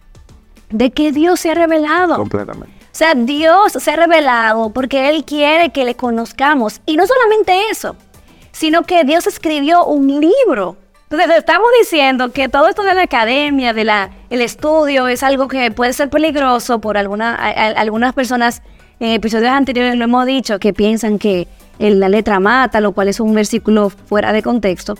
de 0.71 0.89
que 0.89 1.11
Dios 1.11 1.39
se 1.39 1.51
ha 1.51 1.53
revelado. 1.53 2.15
Completamente. 2.15 2.76
Sea, 2.97 3.13
Dios 3.13 3.73
se 3.73 3.91
ha 3.91 3.95
revelado 3.95 4.71
porque 4.71 5.09
Él 5.09 5.23
quiere 5.23 5.69
que 5.69 5.85
le 5.85 5.93
conozcamos. 5.93 6.81
Y 6.87 6.97
no 6.97 7.05
solamente 7.05 7.69
eso, 7.69 7.95
sino 8.51 8.81
que 8.81 9.03
Dios 9.03 9.27
escribió 9.27 9.85
un 9.85 10.19
libro. 10.19 10.77
Entonces 11.03 11.37
estamos 11.37 11.67
diciendo 11.79 12.31
que 12.31 12.49
todo 12.49 12.67
esto 12.67 12.81
de 12.81 12.95
la 12.95 13.03
academia, 13.03 13.73
de 13.73 13.83
la, 13.83 14.09
el 14.31 14.41
estudio, 14.41 15.07
es 15.07 15.21
algo 15.21 15.47
que 15.47 15.69
puede 15.69 15.93
ser 15.93 16.09
peligroso 16.09 16.81
por 16.81 16.97
alguna, 16.97 17.35
algunas 17.35 18.15
personas 18.15 18.63
en 18.99 19.11
episodios 19.11 19.51
anteriores 19.51 19.95
lo 19.95 20.05
hemos 20.05 20.25
dicho, 20.25 20.57
que 20.57 20.73
piensan 20.73 21.19
que 21.19 21.47
la 21.77 22.09
letra 22.09 22.39
mata, 22.39 22.81
lo 22.81 22.93
cual 22.93 23.09
es 23.09 23.19
un 23.19 23.31
versículo 23.35 23.91
fuera 23.91 24.33
de 24.33 24.41
contexto. 24.41 24.95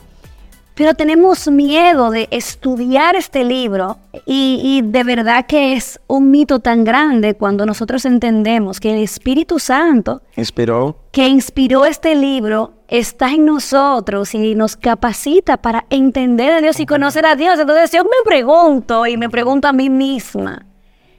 Pero 0.78 0.94
tenemos 0.94 1.48
miedo 1.48 2.12
de 2.12 2.28
estudiar 2.30 3.16
este 3.16 3.44
libro 3.44 3.98
y, 4.28 4.82
de 4.84 5.04
verdad 5.04 5.48
que 5.48 5.74
es 5.74 6.00
un 6.06 6.30
mito 6.30 6.60
tan 6.60 6.84
grande 6.84 7.34
cuando 7.34 7.66
nosotros 7.66 8.06
entendemos 8.06 8.80
que 8.80 8.94
el 8.94 9.02
Espíritu 9.02 9.58
Santo 9.58 10.22
inspiró 10.36 11.00
que 11.12 11.28
inspiró 11.28 11.86
este 11.86 12.14
libro 12.14 12.74
está 12.90 13.32
en 13.32 13.46
nosotros 13.46 14.36
y 14.36 14.54
nos 14.54 14.78
capacita 14.78 15.58
para 15.58 15.88
entender 15.90 16.54
a 16.54 16.62
Dios 16.62 16.80
y 16.80 16.86
conocer 16.86 17.26
a 17.26 17.36
Dios. 17.36 17.58
Entonces 17.58 17.92
yo 17.92 18.04
me 18.04 18.24
pregunto 18.24 19.08
y 19.08 19.18
me 19.18 19.30
pregunto 19.32 19.68
a 19.68 19.74
mí 19.74 19.90
misma, 19.90 20.68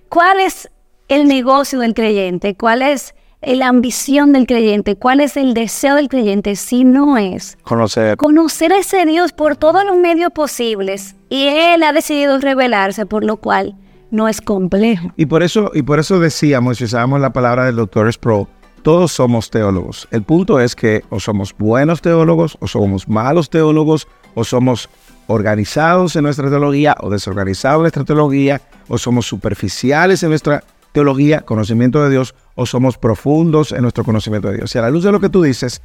¿cuál 0.08 0.38
es 0.38 0.70
el 1.08 1.26
negocio 1.26 1.80
del 1.80 1.94
creyente? 1.94 2.54
¿Cuál 2.54 2.82
es 2.82 3.12
la 3.42 3.68
ambición 3.68 4.32
del 4.32 4.46
creyente, 4.46 4.96
cuál 4.96 5.20
es 5.20 5.36
el 5.36 5.54
deseo 5.54 5.94
del 5.94 6.08
creyente, 6.08 6.56
si 6.56 6.84
no 6.84 7.16
es 7.18 7.56
conocer. 7.62 8.16
conocer 8.16 8.72
a 8.72 8.78
ese 8.78 9.06
Dios 9.06 9.32
por 9.32 9.56
todos 9.56 9.84
los 9.84 9.96
medios 9.96 10.32
posibles. 10.32 11.14
Y 11.28 11.46
Él 11.48 11.82
ha 11.82 11.92
decidido 11.92 12.38
revelarse, 12.38 13.06
por 13.06 13.24
lo 13.24 13.36
cual 13.36 13.76
no 14.10 14.28
es 14.28 14.40
complejo. 14.40 15.12
Y 15.16 15.26
por 15.26 15.42
eso, 15.42 15.70
y 15.74 15.82
por 15.82 15.98
eso 15.98 16.18
decíamos, 16.18 16.78
si 16.78 16.84
usábamos 16.84 17.20
la 17.20 17.32
palabra 17.32 17.64
del 17.64 17.76
doctor 17.76 18.12
Sproul, 18.12 18.46
todos 18.82 19.12
somos 19.12 19.50
teólogos. 19.50 20.08
El 20.10 20.22
punto 20.22 20.60
es 20.60 20.74
que 20.74 21.04
o 21.10 21.20
somos 21.20 21.54
buenos 21.56 22.00
teólogos, 22.00 22.56
o 22.60 22.66
somos 22.66 23.08
malos 23.08 23.50
teólogos, 23.50 24.08
o 24.34 24.44
somos 24.44 24.88
organizados 25.26 26.16
en 26.16 26.24
nuestra 26.24 26.48
teología, 26.48 26.96
o 27.00 27.10
desorganizados 27.10 27.78
en 27.78 27.82
nuestra 27.82 28.04
teología, 28.04 28.62
o 28.88 28.96
somos 28.96 29.26
superficiales 29.26 30.22
en 30.22 30.30
nuestra 30.30 30.64
teología, 30.92 31.42
conocimiento 31.42 32.02
de 32.02 32.10
Dios, 32.10 32.34
o 32.54 32.66
somos 32.66 32.98
profundos 32.98 33.72
en 33.72 33.82
nuestro 33.82 34.04
conocimiento 34.04 34.48
de 34.48 34.58
Dios. 34.58 34.74
Y 34.74 34.78
a 34.78 34.82
la 34.82 34.90
luz 34.90 35.04
de 35.04 35.12
lo 35.12 35.20
que 35.20 35.28
tú 35.28 35.42
dices, 35.42 35.82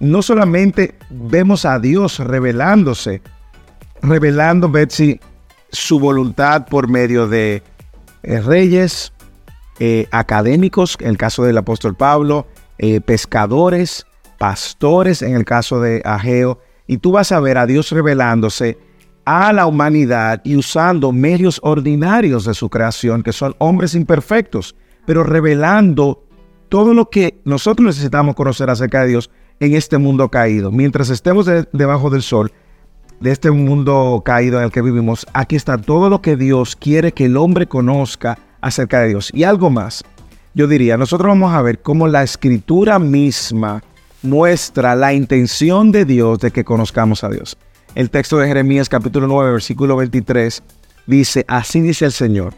no 0.00 0.22
solamente 0.22 0.94
vemos 1.10 1.64
a 1.64 1.78
Dios 1.78 2.18
revelándose, 2.18 3.22
revelando, 4.02 4.68
Betsy, 4.68 5.20
su 5.70 5.98
voluntad 5.98 6.66
por 6.66 6.88
medio 6.88 7.28
de 7.28 7.62
eh, 8.22 8.40
reyes, 8.40 9.12
eh, 9.80 10.08
académicos, 10.10 10.96
en 11.00 11.08
el 11.08 11.18
caso 11.18 11.44
del 11.44 11.58
apóstol 11.58 11.94
Pablo, 11.94 12.46
eh, 12.78 13.00
pescadores, 13.00 14.06
pastores, 14.38 15.22
en 15.22 15.34
el 15.34 15.44
caso 15.44 15.80
de 15.80 16.02
Ageo, 16.04 16.60
y 16.86 16.98
tú 16.98 17.12
vas 17.12 17.32
a 17.32 17.40
ver 17.40 17.58
a 17.58 17.66
Dios 17.66 17.90
revelándose 17.90 18.78
a 19.30 19.52
la 19.52 19.66
humanidad 19.66 20.40
y 20.42 20.56
usando 20.56 21.12
medios 21.12 21.60
ordinarios 21.62 22.46
de 22.46 22.54
su 22.54 22.70
creación, 22.70 23.22
que 23.22 23.34
son 23.34 23.54
hombres 23.58 23.94
imperfectos, 23.94 24.74
pero 25.04 25.22
revelando 25.22 26.24
todo 26.70 26.94
lo 26.94 27.10
que 27.10 27.38
nosotros 27.44 27.84
necesitamos 27.84 28.34
conocer 28.34 28.70
acerca 28.70 29.02
de 29.02 29.08
Dios 29.08 29.30
en 29.60 29.74
este 29.74 29.98
mundo 29.98 30.30
caído. 30.30 30.72
Mientras 30.72 31.10
estemos 31.10 31.46
debajo 31.72 32.08
del 32.08 32.22
sol, 32.22 32.52
de 33.20 33.30
este 33.30 33.50
mundo 33.50 34.22
caído 34.24 34.60
en 34.60 34.64
el 34.64 34.70
que 34.70 34.80
vivimos, 34.80 35.26
aquí 35.34 35.56
está 35.56 35.76
todo 35.76 36.08
lo 36.08 36.22
que 36.22 36.38
Dios 36.38 36.74
quiere 36.74 37.12
que 37.12 37.26
el 37.26 37.36
hombre 37.36 37.66
conozca 37.66 38.38
acerca 38.62 39.00
de 39.00 39.08
Dios. 39.08 39.30
Y 39.34 39.44
algo 39.44 39.68
más, 39.68 40.04
yo 40.54 40.66
diría, 40.66 40.96
nosotros 40.96 41.28
vamos 41.28 41.52
a 41.52 41.60
ver 41.60 41.82
cómo 41.82 42.08
la 42.08 42.22
escritura 42.22 42.98
misma 42.98 43.82
muestra 44.22 44.94
la 44.94 45.12
intención 45.12 45.92
de 45.92 46.06
Dios 46.06 46.38
de 46.38 46.50
que 46.50 46.64
conozcamos 46.64 47.22
a 47.24 47.28
Dios. 47.28 47.58
El 47.98 48.10
texto 48.10 48.38
de 48.38 48.46
Jeremías 48.46 48.88
capítulo 48.88 49.26
9, 49.26 49.50
versículo 49.50 49.96
23 49.96 50.62
dice, 51.08 51.44
así 51.48 51.80
dice 51.80 52.04
el 52.04 52.12
Señor 52.12 52.54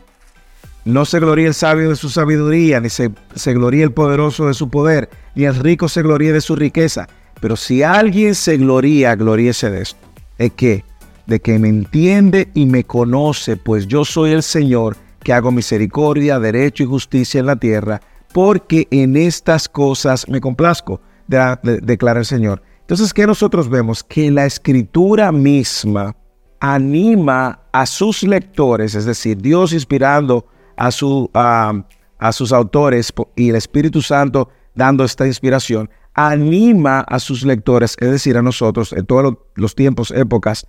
no 0.85 1.07
se 1.07 1.19
gloríe 1.19 1.47
el 1.47 1.55
sabio 1.55 1.89
de 1.89 1.97
su 1.97 2.11
sabiduría, 2.11 2.79
ni 2.79 2.91
se, 2.91 3.11
se 3.35 3.55
gloríe 3.55 3.85
el 3.85 3.93
poderoso 3.93 4.49
de 4.49 4.53
su 4.53 4.69
poder, 4.69 5.09
ni 5.35 5.45
el 5.45 5.55
rico 5.55 5.89
se 5.89 6.03
gloríe 6.03 6.35
de 6.35 6.43
su 6.43 6.57
riqueza. 6.57 7.09
Pero 7.41 7.57
si 7.57 7.83
alguien 7.83 8.35
se 8.35 8.59
gloría, 8.59 9.17
gloríese 9.17 9.71
de 9.71 9.81
esto. 9.81 9.99
¿Es 10.37 10.53
que? 10.53 10.85
De 11.27 11.41
que 11.41 11.59
me 11.59 11.71
entiende 11.71 12.51
y 12.53 12.67
me 12.67 12.85
conoce, 12.85 13.57
pues 13.57 13.87
yo 13.87 14.05
soy 14.05 14.33
el 14.33 14.43
Señor 14.43 14.99
que 15.23 15.33
hago 15.33 15.53
misericordia, 15.53 16.39
derecho 16.39 16.83
y 16.83 16.87
justicia 16.87 17.41
en 17.41 17.47
la 17.47 17.57
tierra, 17.57 18.03
porque 18.35 18.89
en 18.91 19.17
estas 19.17 19.71
cosas 19.71 20.29
me 20.29 20.43
complazco, 20.43 21.01
declara 21.29 22.21
el 22.21 22.27
Señor. 22.27 22.63
Entonces, 22.91 23.15
¿qué 23.15 23.25
nosotros 23.25 23.69
vemos? 23.69 24.03
Que 24.03 24.33
la 24.33 24.47
escritura 24.47 25.31
misma 25.31 26.17
anima 26.59 27.61
a 27.71 27.87
sus 27.87 28.25
lectores, 28.25 28.97
es 28.97 29.05
decir, 29.05 29.41
Dios 29.41 29.73
inspirando 29.73 30.45
a, 30.77 30.91
su, 30.91 31.31
a 31.33 32.33
sus 32.33 32.53
autores 32.53 33.13
y 33.37 33.51
el 33.51 33.55
Espíritu 33.55 34.03
Santo 34.03 34.49
dando 34.75 35.05
esta 35.05 35.25
inspiración, 35.25 35.89
anima 36.15 37.03
a 37.03 37.21
sus 37.21 37.45
lectores, 37.45 37.97
es 38.01 38.11
decir, 38.11 38.37
a 38.37 38.43
nosotros, 38.43 38.93
en 38.93 39.07
todos 39.07 39.37
los 39.55 39.77
tiempos, 39.77 40.11
épocas, 40.11 40.67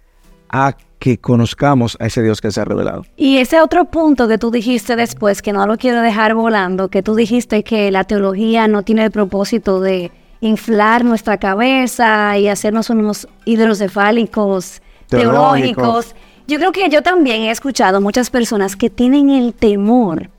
a 0.49 0.77
que 0.99 1.17
conozcamos 1.17 1.97
a 1.99 2.05
ese 2.05 2.21
Dios 2.21 2.39
que 2.39 2.51
se 2.51 2.61
ha 2.61 2.65
revelado. 2.65 3.03
Y 3.17 3.37
ese 3.37 3.61
otro 3.61 3.85
punto 3.85 4.27
que 4.27 4.37
tú 4.37 4.51
dijiste 4.51 4.95
después, 4.95 5.41
que 5.41 5.53
no 5.53 5.65
lo 5.65 5.75
quiero 5.75 6.01
dejar 6.01 6.35
volando, 6.35 6.89
que 6.89 7.01
tú 7.01 7.15
dijiste 7.15 7.63
que 7.63 7.89
la 7.89 8.03
teología 8.03 8.67
no 8.67 8.83
tiene 8.83 9.05
el 9.05 9.11
propósito 9.11 9.81
de 9.81 10.11
inflar 10.41 11.05
nuestra 11.05 11.37
cabeza 11.37 12.37
y 12.37 12.47
hacernos 12.47 12.89
unos 12.89 13.27
hidrocefálicos 13.45 14.81
teológicos 15.07 16.15
yo 16.51 16.57
creo 16.57 16.73
que 16.73 16.89
yo 16.89 17.01
también 17.01 17.43
he 17.43 17.51
escuchado 17.51 18.01
muchas 18.01 18.29
personas 18.29 18.75
que 18.75 18.89
tienen 18.89 19.29
el 19.29 19.53
temor, 19.53 20.29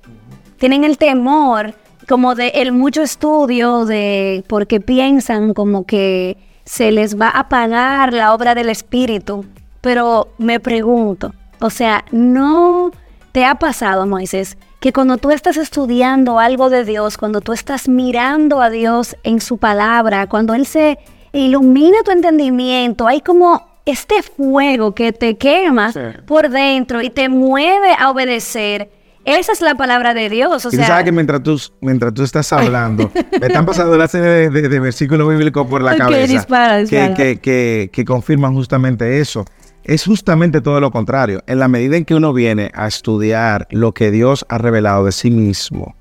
tienen 0.58 0.84
el 0.84 0.98
temor 0.98 1.72
como 2.06 2.34
de 2.34 2.48
el 2.48 2.72
mucho 2.72 3.00
estudio, 3.00 3.86
de 3.86 4.44
porque 4.46 4.78
piensan 4.78 5.54
como 5.54 5.86
que 5.86 6.36
se 6.66 6.92
les 6.92 7.18
va 7.18 7.28
a 7.28 7.48
pagar 7.48 8.12
la 8.12 8.34
obra 8.34 8.54
del 8.54 8.68
Espíritu. 8.68 9.46
Pero 9.80 10.28
me 10.36 10.60
pregunto, 10.60 11.32
o 11.60 11.70
sea, 11.70 12.04
¿no 12.12 12.90
te 13.32 13.46
ha 13.46 13.54
pasado, 13.54 14.06
Moisés, 14.06 14.58
que 14.82 14.92
cuando 14.92 15.16
tú 15.16 15.30
estás 15.30 15.56
estudiando 15.58 16.40
algo 16.40 16.68
de 16.68 16.84
Dios, 16.84 17.16
cuando 17.16 17.40
tú 17.40 17.52
estás 17.52 17.88
mirando 17.88 18.60
a 18.60 18.68
Dios 18.68 19.16
en 19.22 19.40
su 19.40 19.56
palabra, 19.56 20.26
cuando 20.26 20.54
Él 20.54 20.66
se 20.66 20.98
ilumina 21.32 21.98
tu 22.04 22.10
entendimiento, 22.10 23.06
hay 23.06 23.20
como 23.20 23.78
este 23.86 24.24
fuego 24.24 24.92
que 24.92 25.12
te 25.12 25.36
quema 25.36 25.92
por 26.26 26.50
dentro 26.50 27.00
y 27.00 27.10
te 27.10 27.28
mueve 27.28 27.92
a 27.96 28.10
obedecer. 28.10 28.90
Esa 29.24 29.52
es 29.52 29.60
la 29.60 29.76
palabra 29.76 30.14
de 30.14 30.28
Dios. 30.28 30.66
O 30.66 30.68
y 30.68 30.76
sabes 30.78 31.04
que 31.04 31.12
mientras 31.12 31.44
tú, 31.44 31.60
mientras 31.80 32.12
tú 32.12 32.24
estás 32.24 32.52
hablando, 32.52 33.08
me 33.40 33.46
están 33.46 33.64
pasando 33.64 33.96
la 33.96 34.08
serie 34.08 34.50
de, 34.50 34.80
versículos 34.80 35.28
bíblicos 35.28 35.64
por 35.68 35.80
la 35.80 35.96
cabeza 35.96 36.44
Que, 36.90 37.38
que, 37.40 37.88
que, 37.92 38.04
confirman 38.04 38.52
justamente 38.52 39.20
eso. 39.20 39.44
Es 39.84 40.04
justamente 40.04 40.60
todo 40.60 40.80
lo 40.80 40.90
contrario. 40.90 41.42
En 41.46 41.58
la 41.58 41.68
medida 41.68 41.96
en 41.96 42.04
que 42.04 42.14
uno 42.14 42.32
viene 42.32 42.70
a 42.74 42.86
estudiar 42.86 43.66
lo 43.70 43.92
que 43.92 44.10
Dios 44.10 44.46
ha 44.48 44.58
revelado 44.58 45.04
de 45.04 45.12
sí 45.12 45.30
mismo, 45.30 45.96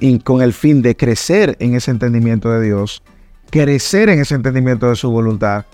y 0.00 0.18
con 0.20 0.40
el 0.42 0.52
fin 0.52 0.82
de 0.82 0.96
crecer 0.96 1.56
en 1.60 1.74
ese 1.74 1.90
entendimiento 1.90 2.50
de 2.50 2.66
Dios, 2.66 3.02
crecer 3.50 4.08
en 4.08 4.20
ese 4.20 4.34
entendimiento 4.34 4.88
de 4.88 4.96
su 4.96 5.10
voluntad, 5.10 5.66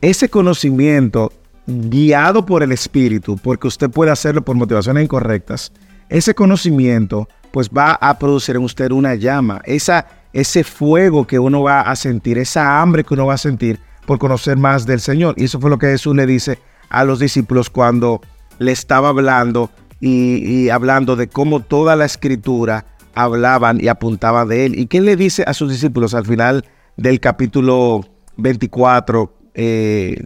ese 0.00 0.28
conocimiento 0.28 1.32
guiado 1.66 2.44
por 2.44 2.62
el 2.62 2.72
Espíritu, 2.72 3.36
porque 3.36 3.68
usted 3.68 3.90
puede 3.90 4.10
hacerlo 4.10 4.42
por 4.42 4.56
motivaciones 4.56 5.04
incorrectas, 5.04 5.72
ese 6.08 6.34
conocimiento 6.34 7.28
pues 7.50 7.70
va 7.70 7.92
a 7.92 8.18
producir 8.18 8.56
en 8.56 8.62
usted 8.62 8.90
una 8.90 9.14
llama, 9.14 9.60
esa, 9.64 10.06
ese 10.32 10.64
fuego 10.64 11.26
que 11.26 11.38
uno 11.38 11.62
va 11.62 11.82
a 11.82 11.96
sentir, 11.96 12.38
esa 12.38 12.80
hambre 12.80 13.04
que 13.04 13.14
uno 13.14 13.26
va 13.26 13.34
a 13.34 13.38
sentir 13.38 13.78
por 14.08 14.18
conocer 14.18 14.56
más 14.56 14.86
del 14.86 15.00
Señor. 15.00 15.34
Y 15.36 15.44
eso 15.44 15.60
fue 15.60 15.68
lo 15.68 15.76
que 15.76 15.88
Jesús 15.88 16.16
le 16.16 16.24
dice 16.24 16.58
a 16.88 17.04
los 17.04 17.18
discípulos 17.18 17.68
cuando 17.68 18.22
le 18.58 18.72
estaba 18.72 19.10
hablando 19.10 19.70
y, 20.00 20.70
hablando 20.70 21.14
de 21.14 21.28
cómo 21.28 21.60
toda 21.60 21.94
la 21.94 22.06
escritura 22.06 22.86
hablaban 23.14 23.78
y 23.84 23.88
apuntaban 23.88 24.48
de 24.48 24.64
él. 24.64 24.78
¿Y 24.78 24.86
qué 24.86 25.02
le 25.02 25.14
dice 25.14 25.44
a 25.46 25.52
sus 25.52 25.70
discípulos 25.70 26.14
al 26.14 26.24
final 26.24 26.64
del 26.96 27.20
capítulo 27.20 28.00
24, 28.38 29.30
eh, 29.52 30.24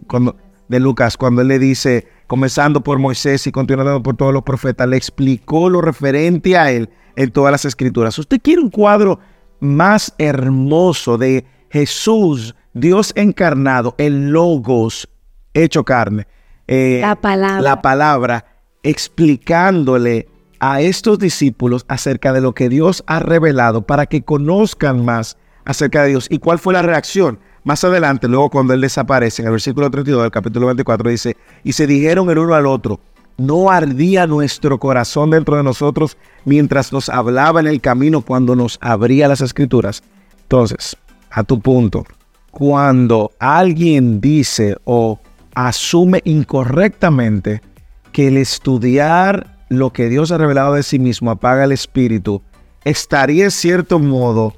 de 0.69 0.79
Lucas, 0.79 1.17
cuando 1.17 1.41
él 1.41 1.49
le 1.49 1.59
dice, 1.59 2.07
comenzando 2.27 2.81
por 2.81 2.99
Moisés 2.99 3.45
y 3.47 3.51
continuando 3.51 4.01
por 4.01 4.15
todos 4.15 4.33
los 4.33 4.43
profetas, 4.43 4.87
le 4.87 4.95
explicó 4.95 5.69
lo 5.69 5.81
referente 5.81 6.57
a 6.57 6.71
él 6.71 6.89
en 7.17 7.31
todas 7.31 7.51
las 7.51 7.65
escrituras. 7.65 8.17
Usted 8.17 8.39
quiere 8.41 8.61
un 8.61 8.69
cuadro 8.69 9.19
más 9.59 10.15
hermoso 10.17 11.17
de 11.17 11.45
Jesús, 11.73 12.53
Dios 12.75 13.13
encarnado, 13.15 13.95
el 13.97 14.29
logos 14.29 15.09
hecho 15.55 15.83
carne. 15.83 16.27
Eh, 16.67 16.99
la 17.01 17.15
palabra. 17.15 17.61
La 17.61 17.81
palabra 17.81 18.45
explicándole 18.83 20.29
a 20.59 20.81
estos 20.81 21.17
discípulos 21.17 21.83
acerca 21.87 22.31
de 22.31 22.41
lo 22.41 22.53
que 22.53 22.69
Dios 22.69 23.03
ha 23.07 23.19
revelado 23.19 23.81
para 23.87 24.05
que 24.05 24.21
conozcan 24.21 25.03
más 25.03 25.35
acerca 25.65 26.03
de 26.03 26.09
Dios. 26.09 26.27
¿Y 26.29 26.37
cuál 26.37 26.59
fue 26.59 26.73
la 26.73 26.83
reacción? 26.83 27.39
Más 27.63 27.83
adelante, 27.83 28.27
luego 28.27 28.51
cuando 28.51 28.75
él 28.75 28.81
desaparece, 28.81 29.41
en 29.41 29.47
el 29.47 29.53
versículo 29.53 29.89
32 29.89 30.21
del 30.21 30.31
capítulo 30.31 30.67
24, 30.67 31.09
dice, 31.09 31.37
y 31.63 31.73
se 31.73 31.87
dijeron 31.87 32.29
el 32.29 32.37
uno 32.37 32.53
al 32.53 32.67
otro, 32.67 32.99
no 33.37 33.71
ardía 33.71 34.27
nuestro 34.27 34.79
corazón 34.79 35.31
dentro 35.31 35.57
de 35.57 35.63
nosotros 35.63 36.17
mientras 36.45 36.93
nos 36.93 37.09
hablaba 37.09 37.61
en 37.61 37.67
el 37.67 37.81
camino 37.81 38.21
cuando 38.21 38.55
nos 38.55 38.77
abría 38.79 39.27
las 39.27 39.41
escrituras. 39.41 40.03
Entonces, 40.43 40.95
a 41.33 41.43
tu 41.43 41.59
punto, 41.59 42.05
cuando 42.51 43.31
alguien 43.39 44.21
dice 44.21 44.77
o 44.85 45.19
asume 45.55 46.21
incorrectamente 46.25 47.61
que 48.11 48.27
el 48.27 48.37
estudiar 48.37 49.57
lo 49.69 49.91
que 49.91 50.09
Dios 50.09 50.31
ha 50.31 50.37
revelado 50.37 50.75
de 50.75 50.83
sí 50.83 50.99
mismo 50.99 51.31
apaga 51.31 51.63
el 51.63 51.71
espíritu, 51.71 52.43
estaría 52.85 53.45
en 53.45 53.51
cierto 53.51 53.97
modo 53.97 54.53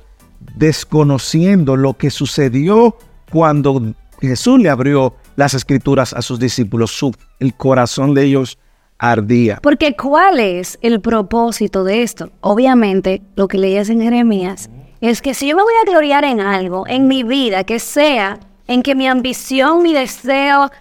desconociendo 0.57 1.77
lo 1.77 1.93
que 1.93 2.09
sucedió 2.09 2.97
cuando 3.31 3.93
Jesús 4.19 4.59
le 4.59 4.69
abrió 4.69 5.15
las 5.37 5.53
escrituras 5.53 6.11
a 6.11 6.21
sus 6.21 6.39
discípulos. 6.39 6.99
el 7.39 7.53
corazón 7.55 8.13
de 8.13 8.25
ellos 8.25 8.59
ardía. 8.97 9.59
Porque 9.63 9.95
¿cuál 9.95 10.41
es 10.41 10.77
el 10.81 10.99
propósito 10.99 11.85
de 11.85 12.03
esto? 12.03 12.31
Obviamente, 12.41 13.21
lo 13.35 13.47
que 13.47 13.57
leías 13.57 13.89
en 13.89 14.01
Jeremías 14.01 14.69
es 15.07 15.21
que 15.21 15.33
si 15.33 15.47
yo 15.47 15.55
me 15.55 15.63
voy 15.63 15.73
a 15.81 15.89
gloriar 15.89 16.23
en 16.23 16.39
algo, 16.39 16.85
en 16.87 17.07
mi 17.07 17.23
vida, 17.23 17.63
que 17.63 17.79
sea 17.79 18.39
en 18.67 18.81
que 18.81 18.95
mi 18.95 19.07
ambición, 19.07 19.83
mi 19.83 19.93
deseo, 19.93 20.71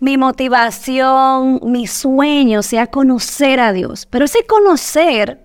mi 0.00 0.16
motivación, 0.16 1.60
mi 1.64 1.86
sueño 1.86 2.62
sea 2.62 2.86
conocer 2.86 3.60
a 3.60 3.72
Dios. 3.72 4.06
Pero 4.10 4.24
ese 4.24 4.44
conocer 4.46 5.40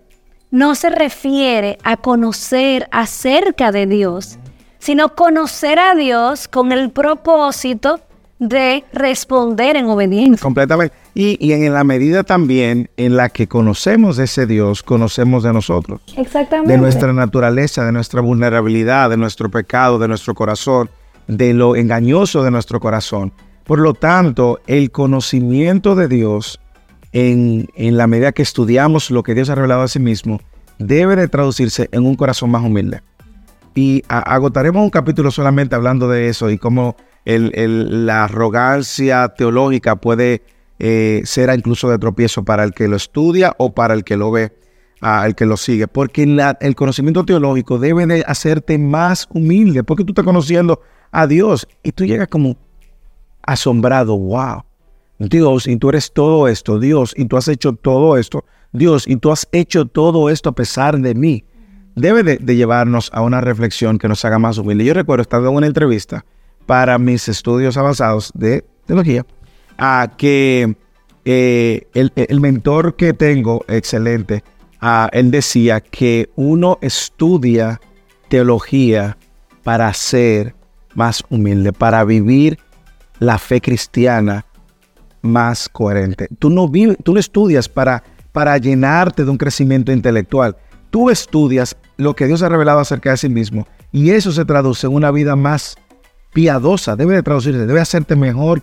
no 0.52 0.76
se 0.76 0.90
refiere 0.90 1.78
a 1.84 1.98
conocer 1.98 2.88
acerca 2.92 3.72
de 3.72 3.88
Dios, 3.88 4.38
sino 4.80 5.16
conocer 5.16 5.80
a 5.80 5.96
Dios 5.96 6.48
con 6.48 6.72
el 6.72 6.92
propósito 6.92 8.00
de 8.40 8.84
responder 8.94 9.78
en 9.78 9.88
obediencia. 9.88 10.44
Completamente. 10.44 11.03
Y, 11.16 11.52
en 11.52 11.72
la 11.74 11.84
medida 11.84 12.24
también 12.24 12.90
en 12.98 13.16
la 13.16 13.30
que 13.30 13.48
conocemos 13.48 14.18
de 14.18 14.24
ese 14.24 14.48
Dios, 14.48 14.82
conocemos 14.82 15.44
de 15.44 15.54
nosotros. 15.54 16.02
Exactamente. 16.18 16.72
De 16.72 16.80
nuestra 16.80 17.14
naturaleza, 17.14 17.86
de 17.86 17.92
nuestra 17.92 18.22
vulnerabilidad, 18.22 19.12
de 19.12 19.18
nuestro 19.18 19.50
pecado, 19.50 20.00
de 20.00 20.08
nuestro 20.08 20.34
corazón, 20.34 20.90
de 21.28 21.54
lo 21.54 21.76
engañoso 21.76 22.44
de 22.44 22.50
nuestro 22.50 22.80
corazón. 22.80 23.32
Por 23.64 23.80
lo 23.80 23.94
tanto, 23.94 24.60
el 24.66 24.90
conocimiento 24.92 25.96
de 25.96 26.08
Dios, 26.08 26.60
en, 27.12 27.68
la 27.76 28.08
medida 28.08 28.32
que 28.32 28.42
estudiamos 28.42 29.12
lo 29.12 29.22
que 29.22 29.36
Dios 29.36 29.52
ha 29.52 29.56
revelado 29.56 29.84
a 29.84 29.88
sí 29.88 30.00
mismo, 30.00 30.42
debe 30.80 31.16
de 31.16 31.28
traducirse 31.28 31.90
en 31.92 32.08
un 32.08 32.16
corazón 32.16 32.50
más 32.50 32.64
humilde. 32.64 33.02
Y 33.76 34.04
agotaremos 34.08 34.84
un 34.84 34.90
capítulo 34.90 35.30
solamente 35.30 35.76
hablando 35.76 36.08
de 36.10 36.28
eso 36.28 36.50
y 36.50 36.58
cómo 36.58 36.96
la 37.26 38.26
arrogancia 38.26 39.30
teológica 39.30 39.96
puede 39.96 40.42
eh, 40.80 41.22
ser 41.26 41.54
incluso 41.56 41.90
de 41.90 41.98
tropiezo 41.98 42.44
para 42.44 42.64
el 42.64 42.74
que 42.74 42.88
lo 42.88 42.96
estudia 42.96 43.54
o 43.58 43.74
para 43.74 43.94
el 43.94 44.04
que 44.04 44.18
lo 44.18 44.32
ve, 44.32 44.52
al 45.02 45.36
que 45.36 45.46
lo 45.46 45.58
sigue. 45.58 45.88
Porque 45.88 46.24
el 46.60 46.76
conocimiento 46.76 47.24
teológico 47.26 47.80
debe 47.80 48.06
de 48.06 48.24
hacerte 48.28 48.78
más 48.78 49.28
humilde, 49.34 49.84
porque 49.84 50.04
tú 50.04 50.12
estás 50.12 50.26
conociendo 50.26 50.82
a 51.12 51.28
Dios 51.28 51.68
y 51.84 51.92
tú 51.92 52.06
llegas 52.06 52.28
como, 52.28 52.58
asombrado, 53.44 54.18
wow. 54.18 54.64
Dios, 55.20 55.68
y 55.68 55.78
tú 55.78 55.90
eres 55.90 56.12
todo 56.12 56.48
esto, 56.48 56.80
Dios, 56.80 57.14
y 57.16 57.26
tú 57.26 57.38
has 57.38 57.48
hecho 57.48 57.74
todo 57.74 58.18
esto, 58.18 58.44
Dios, 58.72 59.08
y 59.08 59.16
tú 59.18 59.32
has 59.32 59.48
hecho 59.52 59.86
todo 59.86 60.30
esto 60.30 60.50
a 60.50 60.56
pesar 60.56 61.00
de 61.00 61.14
mí. 61.14 61.46
Debe 61.96 62.24
de, 62.24 62.56
llevarnos 62.56 63.12
a 63.14 63.22
una 63.22 63.40
reflexión 63.40 64.00
que 64.00 64.08
nos 64.08 64.26
haga 64.26 64.40
más 64.40 64.58
humilde. 64.58 64.84
Yo 64.84 64.96
recuerdo, 64.96 65.22
estando 65.22 65.50
en 65.50 65.56
una 65.56 65.68
entrevista 65.68 66.26
para 66.66 66.98
mis 66.98 67.28
estudios 67.28 67.78
avanzados 67.78 68.32
de 68.34 68.66
teología, 68.88 69.26
a 69.78 70.12
que 70.18 70.76
eh, 71.26 71.88
el, 71.94 72.42
mentor 72.42 72.96
que 72.96 73.14
tengo, 73.14 73.64
excelente, 73.68 74.44
él 75.12 75.32
decía 75.32 75.80
que 75.80 76.30
uno 76.36 76.78
estudia 76.82 77.80
teología 78.28 79.18
para 79.64 79.94
ser 79.94 80.56
más 80.96 81.24
humilde, 81.30 81.72
para 81.72 82.04
vivir 82.04 82.60
la 83.20 83.38
fe 83.38 83.62
cristiana 83.62 84.46
más 85.22 85.70
coherente. 85.70 86.28
Tú 86.40 86.50
no, 86.50 86.68
vives, 86.68 86.98
tú 87.04 87.14
no 87.14 87.20
estudias 87.20 87.70
para, 87.70 88.04
para 88.34 88.58
llenarte 88.58 89.24
de 89.24 89.32
un 89.32 89.38
crecimiento 89.38 89.92
intelectual. 89.92 90.58
Tú 90.90 91.10
estudias 91.10 91.78
lo 91.98 92.16
que 92.16 92.28
Dios 92.28 92.42
ha 92.42 92.50
revelado 92.50 92.80
acerca 92.80 93.12
de 93.12 93.18
sí 93.18 93.30
mismo 93.30 93.66
y 93.92 94.10
eso 94.12 94.32
se 94.32 94.44
traduce 94.44 94.88
en 94.88 94.94
una 94.94 95.12
vida 95.12 95.36
más 95.36 95.78
piadosa. 96.34 96.96
Debe 96.98 97.16
de 97.16 97.24
traducirse, 97.24 97.66
debe 97.66 97.80
hacerte 97.80 98.16
mejor 98.16 98.62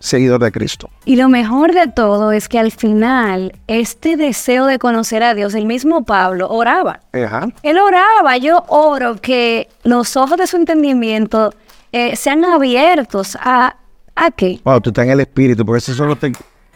seguidor 0.00 0.42
de 0.42 0.50
Cristo. 0.50 0.90
Y 1.04 1.14
lo 1.14 1.28
mejor 1.28 1.72
de 1.72 1.86
todo 1.86 2.32
es 2.32 2.48
que 2.48 2.58
al 2.58 2.72
final 2.72 3.52
este 3.68 4.16
deseo 4.16 4.66
de 4.66 4.80
conocer 4.80 5.22
a 5.22 5.34
Dios, 5.34 5.54
el 5.54 5.66
mismo 5.66 6.04
Pablo 6.04 6.48
oraba. 6.48 7.00
Él 7.12 7.78
oraba, 7.78 8.36
yo 8.38 8.64
oro 8.66 9.16
que 9.16 9.68
los 9.84 10.16
ojos 10.16 10.36
de 10.38 10.48
su 10.48 10.56
entendimiento 10.56 11.54
eh, 11.92 12.16
sean 12.16 12.44
abiertos 12.44 13.36
a 13.40 13.76
¿A 14.20 14.30
qué? 14.30 14.60
Wow, 14.64 14.80
tú 14.82 14.90
estás 14.90 15.06
en 15.06 15.12
el 15.12 15.20
espíritu, 15.20 15.64
porque 15.64 15.78
eso 15.78 15.94
solo 15.94 16.14
te... 16.14 16.32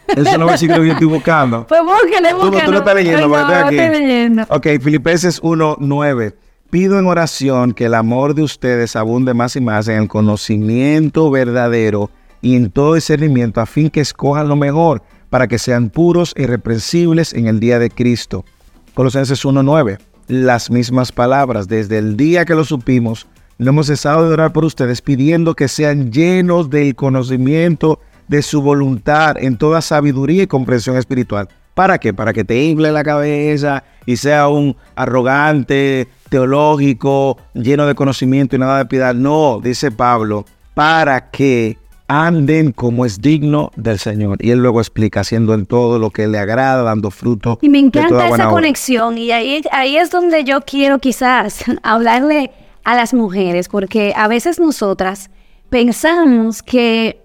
Eso 0.06 0.38
no 0.38 0.46
decir 0.46 0.70
que 0.70 0.76
yo 0.76 0.92
estoy 0.92 1.06
buscando. 1.06 1.66
Pues 1.68 1.80
búsquele, 1.82 2.32
búsquele. 2.32 2.60
Tú, 2.60 2.66
tú 2.66 2.72
lo 2.72 2.78
estás 2.78 2.94
leyendo, 2.94 3.28
no, 3.28 3.36
no, 3.36 3.54
aquí. 3.54 3.78
Estoy 3.78 4.00
leyendo. 4.00 4.42
Ok, 4.48 4.66
Filipenses 4.80 5.42
1.9. 5.42 6.34
Pido 6.70 6.98
en 6.98 7.06
oración 7.06 7.72
que 7.72 7.84
el 7.84 7.94
amor 7.94 8.34
de 8.34 8.42
ustedes 8.42 8.96
abunde 8.96 9.34
más 9.34 9.56
y 9.56 9.60
más 9.60 9.88
en 9.88 10.02
el 10.02 10.08
conocimiento 10.08 11.30
verdadero 11.30 12.10
y 12.44 12.56
en 12.56 12.70
todo 12.70 12.94
discernimiento, 12.94 13.60
a 13.60 13.66
fin 13.66 13.88
que 13.88 14.00
escojan 14.00 14.48
lo 14.48 14.54
mejor, 14.54 15.02
para 15.30 15.48
que 15.48 15.58
sean 15.58 15.88
puros 15.88 16.34
e 16.36 16.42
irreprensibles 16.42 17.32
en 17.32 17.46
el 17.46 17.58
día 17.58 17.78
de 17.78 17.90
Cristo. 17.90 18.44
Colosenses 18.92 19.44
1.9. 19.44 19.98
Las 20.28 20.70
mismas 20.70 21.10
palabras, 21.10 21.68
desde 21.68 21.98
el 21.98 22.18
día 22.18 22.44
que 22.44 22.54
lo 22.54 22.64
supimos, 22.64 23.26
no 23.56 23.70
hemos 23.70 23.86
cesado 23.86 24.28
de 24.28 24.34
orar 24.34 24.52
por 24.52 24.64
ustedes 24.66 25.00
pidiendo 25.00 25.54
que 25.54 25.68
sean 25.68 26.12
llenos 26.12 26.68
del 26.68 26.94
conocimiento 26.94 27.98
de 28.28 28.42
su 28.42 28.60
voluntad 28.60 29.36
en 29.38 29.56
toda 29.56 29.80
sabiduría 29.80 30.42
y 30.42 30.46
comprensión 30.46 30.98
espiritual. 30.98 31.48
¿Para 31.74 31.98
qué? 31.98 32.12
Para 32.12 32.34
que 32.34 32.44
te 32.44 32.62
infle 32.62 32.92
la 32.92 33.02
cabeza 33.02 33.84
y 34.04 34.16
sea 34.16 34.48
un 34.48 34.76
arrogante, 34.96 36.08
teológico, 36.28 37.38
lleno 37.54 37.86
de 37.86 37.94
conocimiento 37.94 38.54
y 38.54 38.58
nada 38.58 38.78
de 38.78 38.86
piedad. 38.86 39.14
No, 39.14 39.60
dice 39.62 39.90
Pablo, 39.90 40.44
para 40.74 41.30
que 41.30 41.78
anden 42.08 42.72
como 42.72 43.04
es 43.04 43.20
digno 43.20 43.70
del 43.76 43.98
Señor. 43.98 44.38
Y 44.40 44.50
él 44.50 44.60
luego 44.60 44.80
explica, 44.80 45.20
haciendo 45.20 45.54
en 45.54 45.66
todo 45.66 45.98
lo 45.98 46.10
que 46.10 46.26
le 46.26 46.38
agrada, 46.38 46.82
dando 46.82 47.10
fruto. 47.10 47.58
Y 47.62 47.68
me 47.68 47.78
encanta 47.78 48.28
esa 48.28 48.48
conexión. 48.48 49.18
Y 49.18 49.32
ahí, 49.32 49.62
ahí 49.72 49.96
es 49.96 50.10
donde 50.10 50.44
yo 50.44 50.60
quiero 50.62 50.98
quizás 50.98 51.64
hablarle 51.82 52.50
a 52.84 52.94
las 52.94 53.14
mujeres, 53.14 53.68
porque 53.68 54.12
a 54.16 54.28
veces 54.28 54.60
nosotras 54.60 55.30
pensamos 55.70 56.62
que 56.62 57.20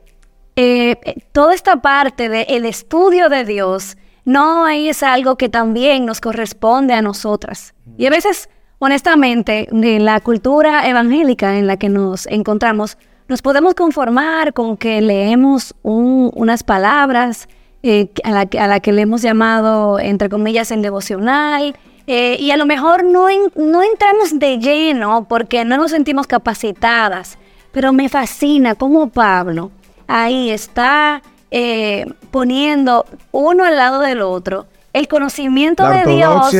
eh, 0.56 0.96
toda 1.32 1.54
esta 1.54 1.82
parte 1.82 2.30
del 2.30 2.65
estudio 2.65 3.30
de 3.30 3.46
Dios 3.46 3.98
no 4.26 4.68
es 4.68 5.04
algo 5.04 5.38
que 5.38 5.50
también 5.50 6.06
nos 6.06 6.22
corresponde 6.22 6.94
a 6.94 7.02
nosotras. 7.02 7.74
Y 7.98 8.06
a 8.06 8.10
veces, 8.10 8.50
honestamente, 8.80 9.68
en 9.72 10.06
la 10.06 10.20
cultura 10.22 10.88
evangélica 10.88 11.58
en 11.58 11.68
la 11.68 11.78
que 11.78 11.89
nos 11.89 12.28
encontramos, 12.28 12.98
nos 13.30 13.42
podemos 13.42 13.76
conformar 13.76 14.54
con 14.54 14.76
que 14.76 15.00
leemos 15.02 15.76
unas 15.84 16.63
palabras 16.63 17.48
eh, 17.84 18.10
a, 18.24 18.32
la, 18.32 18.50
a, 18.60 18.68
la, 18.68 18.80
que 18.82 18.92
le 18.92 19.04
hemos 19.04 19.22
llamado, 19.22 20.00
entre 20.00 20.28
comillas, 20.28 20.72
en 20.72 20.82
devocional, 20.82 21.78
eh, 22.08 22.38
y 22.39 22.50
a 22.50 22.58
lo 22.58 22.65
mejor 22.65 23.04
no, 23.04 23.28
no 23.56 23.84
entramos 23.84 24.39
de 24.39 24.58
lleno 24.58 25.28
porque 25.30 25.63
no 25.63 25.78
nos 25.78 25.92
sentimos 25.92 26.26
capacitadas, 26.26 27.38
pero 27.72 27.94
me 27.94 28.10
fascina 28.10 28.74
cómo 28.74 29.10
Pablo 29.10 29.70
ahí 30.08 30.50
está 30.50 31.22
eh, 31.52 32.08
poniendo 32.32 33.06
uno 33.32 33.63
al 33.63 33.78
lado 33.78 34.02
del 34.02 34.24
otro 34.24 34.65
el 34.92 35.08
conocimiento 35.08 35.88
de 35.88 36.04
Dios 36.15 36.52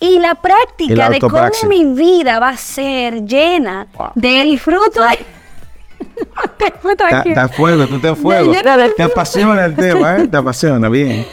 y 0.00 0.18
la 0.18 0.34
práctica 0.34 1.08
de 1.10 1.20
cómo 1.20 1.38
mi 1.68 1.84
vida 1.84 2.40
va 2.40 2.50
a 2.50 2.56
ser 2.56 3.24
llena 3.24 3.86
del 4.16 4.58
fruto 4.58 5.02
de... 5.02 5.37
Está 7.24 7.48
fuego, 7.48 7.86
tú 7.86 7.98
te 7.98 8.14
fuego. 8.14 8.52
Te 8.96 9.02
apasiona 9.02 9.64
el 9.64 9.74
tema, 9.74 10.18
¿eh? 10.18 10.28
Te 10.28 10.36
apasiona, 10.36 10.88
bien. 10.88 11.26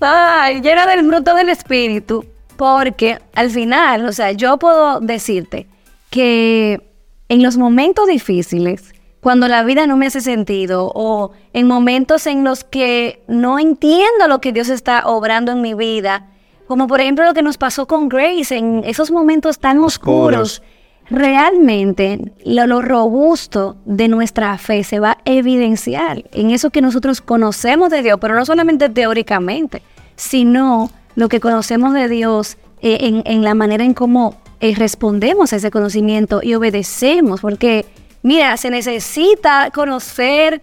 Ay, 0.00 0.60
llena 0.60 0.86
del 0.86 1.06
fruto 1.06 1.34
del 1.34 1.48
Espíritu. 1.48 2.24
Porque 2.56 3.18
al 3.34 3.50
final, 3.50 4.06
o 4.06 4.12
sea, 4.12 4.32
yo 4.32 4.56
puedo 4.56 5.00
decirte 5.00 5.66
que 6.10 6.80
en 7.28 7.42
los 7.42 7.58
momentos 7.58 8.06
difíciles, 8.06 8.94
cuando 9.20 9.48
la 9.48 9.62
vida 9.62 9.86
no 9.86 9.96
me 9.96 10.06
hace 10.06 10.20
sentido 10.20 10.90
o 10.94 11.32
en 11.52 11.66
momentos 11.66 12.26
en 12.26 12.44
los 12.44 12.64
que 12.64 13.22
no 13.28 13.58
entiendo 13.58 14.28
lo 14.28 14.40
que 14.40 14.52
Dios 14.52 14.68
está 14.68 15.06
obrando 15.06 15.52
en 15.52 15.60
mi 15.60 15.74
vida, 15.74 16.28
como 16.66 16.86
por 16.86 17.00
ejemplo 17.00 17.24
lo 17.24 17.34
que 17.34 17.42
nos 17.42 17.58
pasó 17.58 17.86
con 17.86 18.08
Grace, 18.08 18.56
en 18.56 18.82
esos 18.84 19.10
momentos 19.10 19.58
tan 19.58 19.78
oscuros, 19.80 20.62
realmente 21.10 22.32
lo, 22.44 22.82
robusto 22.82 23.76
de 23.84 24.08
nuestra 24.08 24.56
fe 24.58 24.84
se 24.84 24.98
va 24.98 25.12
a 25.12 25.18
evidenciar 25.24 26.24
en 26.32 26.50
eso 26.50 26.70
que 26.70 26.82
nosotros 26.82 27.20
conocemos 27.20 27.90
de 27.90 28.02
Dios, 28.02 28.18
pero 28.20 28.34
no 28.34 28.44
solamente 28.44 28.88
teóricamente, 28.88 29.82
sino 30.16 30.90
lo 31.14 31.28
que 31.28 31.40
conocemos 31.40 31.94
de 31.94 32.08
Dios 32.08 32.56
eh, 32.82 33.22
en, 33.24 33.42
la 33.42 33.54
manera 33.54 33.84
en 33.84 33.94
cómo 33.94 34.36
eh, 34.60 34.74
respondemos 34.76 35.52
a 35.52 35.56
ese 35.56 35.70
conocimiento 35.70 36.40
y 36.42 36.54
obedecemos, 36.54 37.40
porque 37.40 37.86
mira, 38.22 38.56
se 38.56 38.70
necesita 38.70 39.70
conocer 39.72 40.60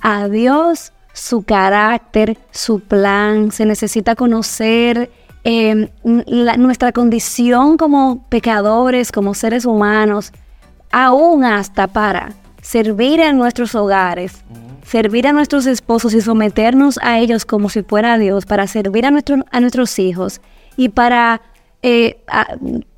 a 0.00 0.28
Dios, 0.28 0.92
su 1.12 1.42
carácter, 1.42 2.38
su 2.50 2.80
plan, 2.80 3.52
se 3.52 3.64
necesita 3.64 4.16
conocer 4.16 5.10
em, 5.44 5.88
nuestra 6.02 6.92
condición 6.92 7.76
como 7.76 8.24
pecadores, 8.28 9.12
como 9.12 9.34
seres 9.34 9.64
humanos, 9.64 10.32
aún 10.90 11.44
hasta 11.44 11.86
para 11.86 12.32
servir 12.62 13.20
en 13.20 13.36
nuestros 13.36 13.74
hogares, 13.74 14.42
servir 14.84 15.26
a 15.26 15.32
nuestros 15.32 15.66
esposos 15.66 16.14
y 16.14 16.20
someternos 16.20 16.98
a 17.02 17.18
ellos 17.18 17.44
como 17.44 17.68
si 17.68 17.82
fuera 17.82 18.18
Dios, 18.18 18.46
para 18.46 18.66
servir 18.66 19.06
a, 19.06 19.10
nuestro, 19.10 19.44
a 19.50 19.60
nuestros 19.60 19.98
hijos 19.98 20.40
y 20.76 20.88
para 20.88 21.40
eh, 21.86 22.16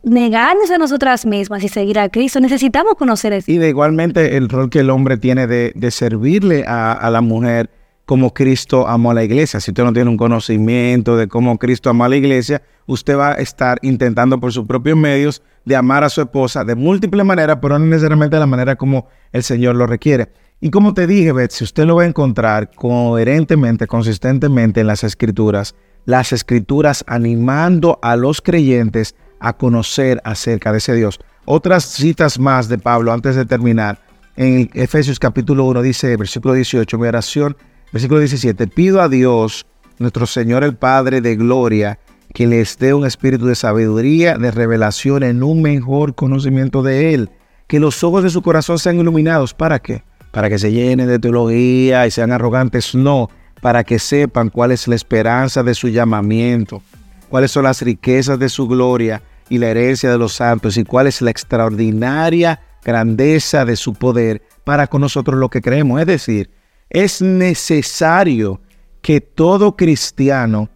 negarnos 0.04 0.70
a 0.70 0.78
nosotras 0.78 1.26
mismas 1.26 1.64
y 1.64 1.68
seguir 1.68 1.98
a 1.98 2.08
Cristo. 2.08 2.38
Necesitamos 2.38 2.94
conocer 2.94 3.32
eso. 3.32 3.50
Y 3.50 3.58
de 3.58 3.70
igualmente 3.70 4.36
el 4.36 4.48
rol 4.48 4.70
que 4.70 4.78
el 4.78 4.90
hombre 4.90 5.16
tiene 5.16 5.48
de, 5.48 5.90
servirle 5.90 6.64
a, 6.68 7.10
la 7.10 7.20
mujer 7.20 7.68
como 8.06 8.32
Cristo 8.32 8.88
amó 8.88 9.10
a 9.10 9.14
la 9.14 9.24
iglesia. 9.24 9.60
Si 9.60 9.72
usted 9.72 9.84
no 9.84 9.92
tiene 9.92 10.08
un 10.08 10.16
conocimiento 10.16 11.16
de 11.16 11.26
cómo 11.26 11.58
Cristo 11.58 11.90
amó 11.90 12.04
a 12.04 12.08
la 12.08 12.16
iglesia, 12.16 12.62
usted 12.86 13.18
va 13.18 13.32
a 13.32 13.34
estar 13.34 13.78
intentando 13.82 14.40
por 14.40 14.52
sus 14.52 14.64
propios 14.64 14.96
medios 14.96 15.42
de 15.64 15.74
amar 15.74 16.04
a 16.04 16.08
su 16.08 16.22
esposa 16.22 16.64
de 16.64 16.76
múltiples 16.76 17.26
maneras, 17.26 17.58
pero 17.60 17.78
no 17.78 17.84
necesariamente 17.84 18.36
de 18.36 18.40
la 18.40 18.46
manera 18.46 18.76
como 18.76 19.08
el 19.32 19.42
Señor 19.42 19.74
lo 19.74 19.88
requiere. 19.88 20.28
Y 20.60 20.70
como 20.70 20.94
te 20.94 21.06
dije, 21.06 21.32
Beth, 21.32 21.50
si 21.50 21.64
usted 21.64 21.84
lo 21.84 21.96
va 21.96 22.04
a 22.04 22.06
encontrar 22.06 22.70
coherentemente, 22.70 23.86
consistentemente 23.88 24.80
en 24.80 24.86
las 24.86 25.04
escrituras, 25.04 25.74
las 26.06 26.32
escrituras 26.32 27.04
animando 27.08 27.98
a 28.00 28.16
los 28.16 28.40
creyentes 28.40 29.16
a 29.40 29.52
conocer 29.56 30.22
acerca 30.24 30.70
de 30.70 30.78
ese 30.78 30.94
Dios. 30.94 31.18
Otras 31.44 31.84
citas 31.84 32.38
más 32.38 32.68
de 32.68 32.78
Pablo 32.78 33.12
antes 33.12 33.34
de 33.34 33.44
terminar. 33.44 33.98
En 34.36 34.70
Efesios 34.74 35.18
capítulo 35.18 35.64
1 35.64 35.82
dice, 35.82 36.16
versículo 36.16 36.54
18, 36.54 36.98
mi 36.98 37.08
oración, 37.08 37.56
versículo 37.96 38.20
17, 38.20 38.66
pido 38.66 39.00
a 39.00 39.08
Dios, 39.08 39.64
nuestro 39.98 40.26
Señor 40.26 40.64
el 40.64 40.76
Padre 40.76 41.22
de 41.22 41.34
gloria, 41.34 41.98
que 42.34 42.46
les 42.46 42.76
dé 42.76 42.92
un 42.92 43.06
espíritu 43.06 43.46
de 43.46 43.54
sabiduría, 43.54 44.36
de 44.36 44.50
revelación 44.50 45.22
en 45.22 45.42
un 45.42 45.62
mejor 45.62 46.14
conocimiento 46.14 46.82
de 46.82 47.14
Él. 47.14 47.30
Que 47.66 47.80
los 47.80 48.04
ojos 48.04 48.22
de 48.22 48.28
su 48.28 48.42
corazón 48.42 48.78
sean 48.78 48.98
iluminados. 48.98 49.54
¿Para 49.54 49.78
qué? 49.78 50.02
Para 50.30 50.50
que 50.50 50.58
se 50.58 50.72
llenen 50.72 51.06
de 51.06 51.18
teología 51.18 52.06
y 52.06 52.10
sean 52.10 52.32
arrogantes. 52.32 52.94
No, 52.94 53.30
para 53.62 53.82
que 53.82 53.98
sepan 53.98 54.50
cuál 54.50 54.72
es 54.72 54.86
la 54.86 54.94
esperanza 54.94 55.62
de 55.62 55.72
su 55.72 55.88
llamamiento, 55.88 56.82
cuáles 57.30 57.50
son 57.50 57.64
las 57.64 57.80
riquezas 57.80 58.38
de 58.38 58.50
su 58.50 58.68
gloria 58.68 59.22
y 59.48 59.56
la 59.56 59.68
herencia 59.68 60.10
de 60.10 60.18
los 60.18 60.34
santos 60.34 60.76
y 60.76 60.84
cuál 60.84 61.06
es 61.06 61.22
la 61.22 61.30
extraordinaria 61.30 62.60
grandeza 62.84 63.64
de 63.64 63.74
su 63.74 63.94
poder 63.94 64.42
para 64.64 64.86
con 64.86 65.00
nosotros 65.00 65.40
lo 65.40 65.48
que 65.48 65.62
creemos. 65.62 65.98
Es 65.98 66.06
decir, 66.06 66.50
es 66.90 67.22
necesario 67.22 68.60
que 69.02 69.20
todo 69.20 69.76
cristiano 69.76 70.68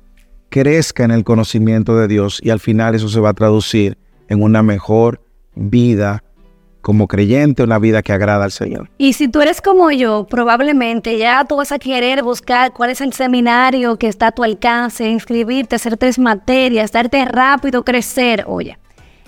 crezca 0.49 1.05
en 1.05 1.11
el 1.11 1.25
conocimiento 1.25 1.97
de 1.97 2.09
Dios 2.09 2.41
y 2.43 2.51
al 2.51 2.61
final 2.61 2.95
eso 2.95 3.09
se 3.09 3.21
va 3.21 3.31
a 3.31 3.35
traducir 3.35 3.97
en 4.29 4.43
una 4.43 4.63
mejor 4.63 5.23
vida 5.55 6.23
como 6.81 7.09
creyente, 7.09 7.63
una 7.63 7.79
vida 7.79 8.03
que 8.03 8.13
agrada 8.13 8.45
al 8.45 8.53
Señor. 8.53 8.89
Y 8.99 9.13
si 9.13 9.29
tú 9.29 9.41
eres 9.41 9.61
como 9.61 9.91
yo, 9.91 10.27
probablemente 10.29 11.19
ya 11.19 11.45
tú 11.45 11.57
vas 11.57 11.73
a 11.73 11.79
querer 11.79 12.23
buscar 12.23 12.73
cuál 12.73 12.91
es 12.91 13.01
el 13.01 13.13
seminario 13.13 13.97
que 13.97 14.09
está 14.09 14.29
a 14.29 14.33
tu 14.33 14.43
alcance, 14.43 15.09
inscribirte, 15.09 15.77
hacer 15.77 15.97
tres 15.97 16.19
materias, 16.19 16.93
darte 16.93 17.25
rápido, 17.27 17.85
crecer. 17.85 18.45
Oye, 18.47 18.79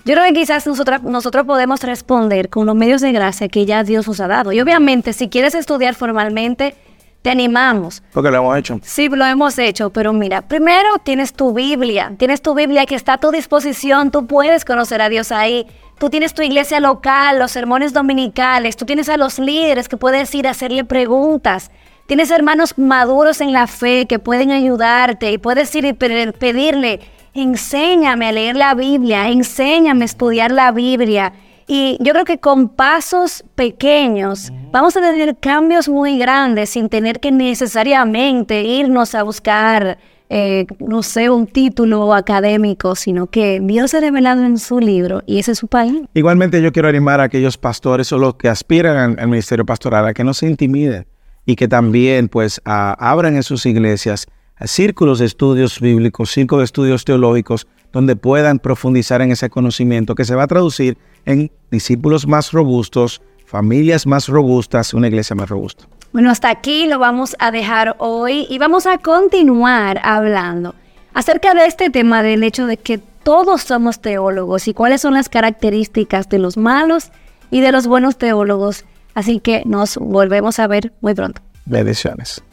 yo 0.05 0.13
creo 0.13 0.25
que 0.25 0.33
quizás 0.33 0.67
nosotros, 0.67 1.03
nosotros 1.03 1.45
podemos 1.45 1.81
responder 1.81 2.49
con 2.49 2.65
los 2.65 2.75
medios 2.75 3.01
de 3.01 3.11
gracia 3.11 3.47
que 3.47 3.65
ya 3.65 3.83
Dios 3.83 4.07
nos 4.07 4.19
ha 4.19 4.27
dado. 4.27 4.51
Y 4.51 4.59
obviamente, 4.59 5.13
si 5.13 5.29
quieres 5.29 5.55
estudiar 5.55 5.95
formalmente, 5.95 6.75
te 7.23 7.29
animamos. 7.29 8.03
Porque 8.11 8.29
lo 8.29 8.37
hemos 8.37 8.57
hecho. 8.57 8.79
Sí, 8.83 9.07
lo 9.07 9.25
hemos 9.25 9.57
hecho, 9.57 9.89
pero 9.91 10.11
mira, 10.11 10.41
primero 10.41 10.89
tienes 11.03 11.33
tu 11.33 11.53
Biblia, 11.53 12.11
tienes 12.17 12.41
tu 12.41 12.53
Biblia 12.53 12.85
que 12.85 12.95
está 12.95 13.13
a 13.13 13.17
tu 13.17 13.31
disposición, 13.31 14.11
tú 14.11 14.27
puedes 14.27 14.65
conocer 14.65 15.01
a 15.01 15.09
Dios 15.09 15.31
ahí. 15.31 15.65
Tú 15.99 16.09
tienes 16.09 16.33
tu 16.33 16.41
iglesia 16.41 16.81
local, 16.81 17.39
los 17.39 17.51
sermones 17.51 17.93
dominicales, 17.93 18.75
tú 18.75 18.85
tienes 18.85 19.07
a 19.07 19.15
los 19.15 19.39
líderes 19.39 19.87
que 19.87 19.95
puedes 19.95 20.35
ir 20.35 20.47
a 20.47 20.51
hacerle 20.51 20.83
preguntas. 20.83 21.71
Tienes 22.07 22.29
hermanos 22.29 22.77
maduros 22.77 23.39
en 23.39 23.53
la 23.53 23.67
fe 23.67 24.05
que 24.05 24.19
pueden 24.19 24.51
ayudarte 24.51 25.31
y 25.31 25.37
puedes 25.37 25.73
ir 25.73 25.85
y 25.85 25.93
pedirle, 25.93 26.99
enséñame 27.33 28.27
a 28.27 28.31
leer 28.31 28.55
la 28.55 28.75
Biblia, 28.75 29.29
enséñame 29.29 30.03
a 30.03 30.05
estudiar 30.05 30.51
la 30.51 30.71
Biblia. 30.71 31.33
Y 31.67 31.97
yo 32.01 32.11
creo 32.13 32.25
que 32.25 32.39
con 32.39 32.69
pasos 32.69 33.43
pequeños 33.55 34.51
vamos 34.71 34.97
a 34.97 35.01
tener 35.01 35.37
cambios 35.37 35.87
muy 35.87 36.17
grandes 36.17 36.71
sin 36.71 36.89
tener 36.89 37.19
que 37.19 37.31
necesariamente 37.31 38.63
irnos 38.63 39.15
a 39.15 39.23
buscar, 39.23 39.97
eh, 40.29 40.65
no 40.79 41.03
sé, 41.03 41.29
un 41.29 41.47
título 41.47 42.13
académico, 42.13 42.95
sino 42.95 43.27
que 43.27 43.61
Dios 43.63 43.91
se 43.91 43.97
ha 43.97 44.01
revelado 44.01 44.43
en 44.43 44.59
su 44.59 44.79
libro 44.79 45.23
y 45.25 45.39
ese 45.39 45.53
es 45.53 45.59
su 45.59 45.67
país. 45.67 46.01
Igualmente 46.13 46.61
yo 46.61 46.73
quiero 46.73 46.89
animar 46.89 47.21
a 47.21 47.23
aquellos 47.23 47.57
pastores 47.57 48.11
o 48.11 48.17
los 48.17 48.35
que 48.35 48.49
aspiran 48.49 49.17
al, 49.17 49.27
ministerio 49.27 49.65
pastoral 49.65 50.05
a 50.05 50.13
que 50.13 50.25
no 50.25 50.33
se 50.33 50.47
intimiden 50.47 51.07
y 51.45 51.55
que 51.55 51.69
también 51.69 52.27
pues 52.27 52.61
abran 52.65 53.35
en 53.35 53.43
sus 53.43 53.65
iglesias 53.65 54.27
círculos 54.65 55.19
de 55.19 55.25
estudios 55.25 55.79
bíblicos, 55.79 56.31
círculos 56.31 56.61
de 56.61 56.65
estudios 56.65 57.05
teológicos, 57.05 57.67
donde 57.91 58.15
puedan 58.15 58.59
profundizar 58.59 59.21
en 59.21 59.31
ese 59.31 59.49
conocimiento 59.49 60.15
que 60.15 60.25
se 60.25 60.35
va 60.35 60.43
a 60.43 60.47
traducir 60.47 60.97
en 61.25 61.51
discípulos 61.71 62.27
más 62.27 62.51
robustos, 62.51 63.21
familias 63.45 64.07
más 64.07 64.27
robustas, 64.27 64.93
una 64.93 65.07
iglesia 65.07 65.35
más 65.35 65.49
robusta. 65.49 65.85
Bueno, 66.11 66.29
hasta 66.29 66.49
aquí 66.49 66.87
lo 66.87 66.99
vamos 66.99 67.35
a 67.39 67.51
dejar 67.51 67.95
hoy 67.99 68.45
y 68.49 68.57
vamos 68.57 68.85
a 68.85 68.97
continuar 68.97 69.99
hablando 70.03 70.75
acerca 71.13 71.53
de 71.53 71.65
este 71.65 71.89
tema 71.89 72.23
del 72.23 72.43
hecho 72.43 72.67
de 72.67 72.77
que 72.77 72.97
todos 72.97 73.61
somos 73.61 73.99
teólogos 74.01 74.67
y 74.67 74.73
cuáles 74.73 75.01
son 75.01 75.13
las 75.13 75.29
características 75.29 76.29
de 76.29 76.39
los 76.39 76.57
malos 76.57 77.11
y 77.51 77.61
de 77.61 77.71
los 77.71 77.87
buenos 77.87 78.17
teólogos. 78.17 78.85
Así 79.13 79.39
que 79.39 79.63
nos 79.65 79.97
volvemos 79.97 80.59
a 80.59 80.67
ver 80.67 80.93
muy 81.01 81.13
pronto. 81.13 81.41
Bendiciones. 81.65 82.43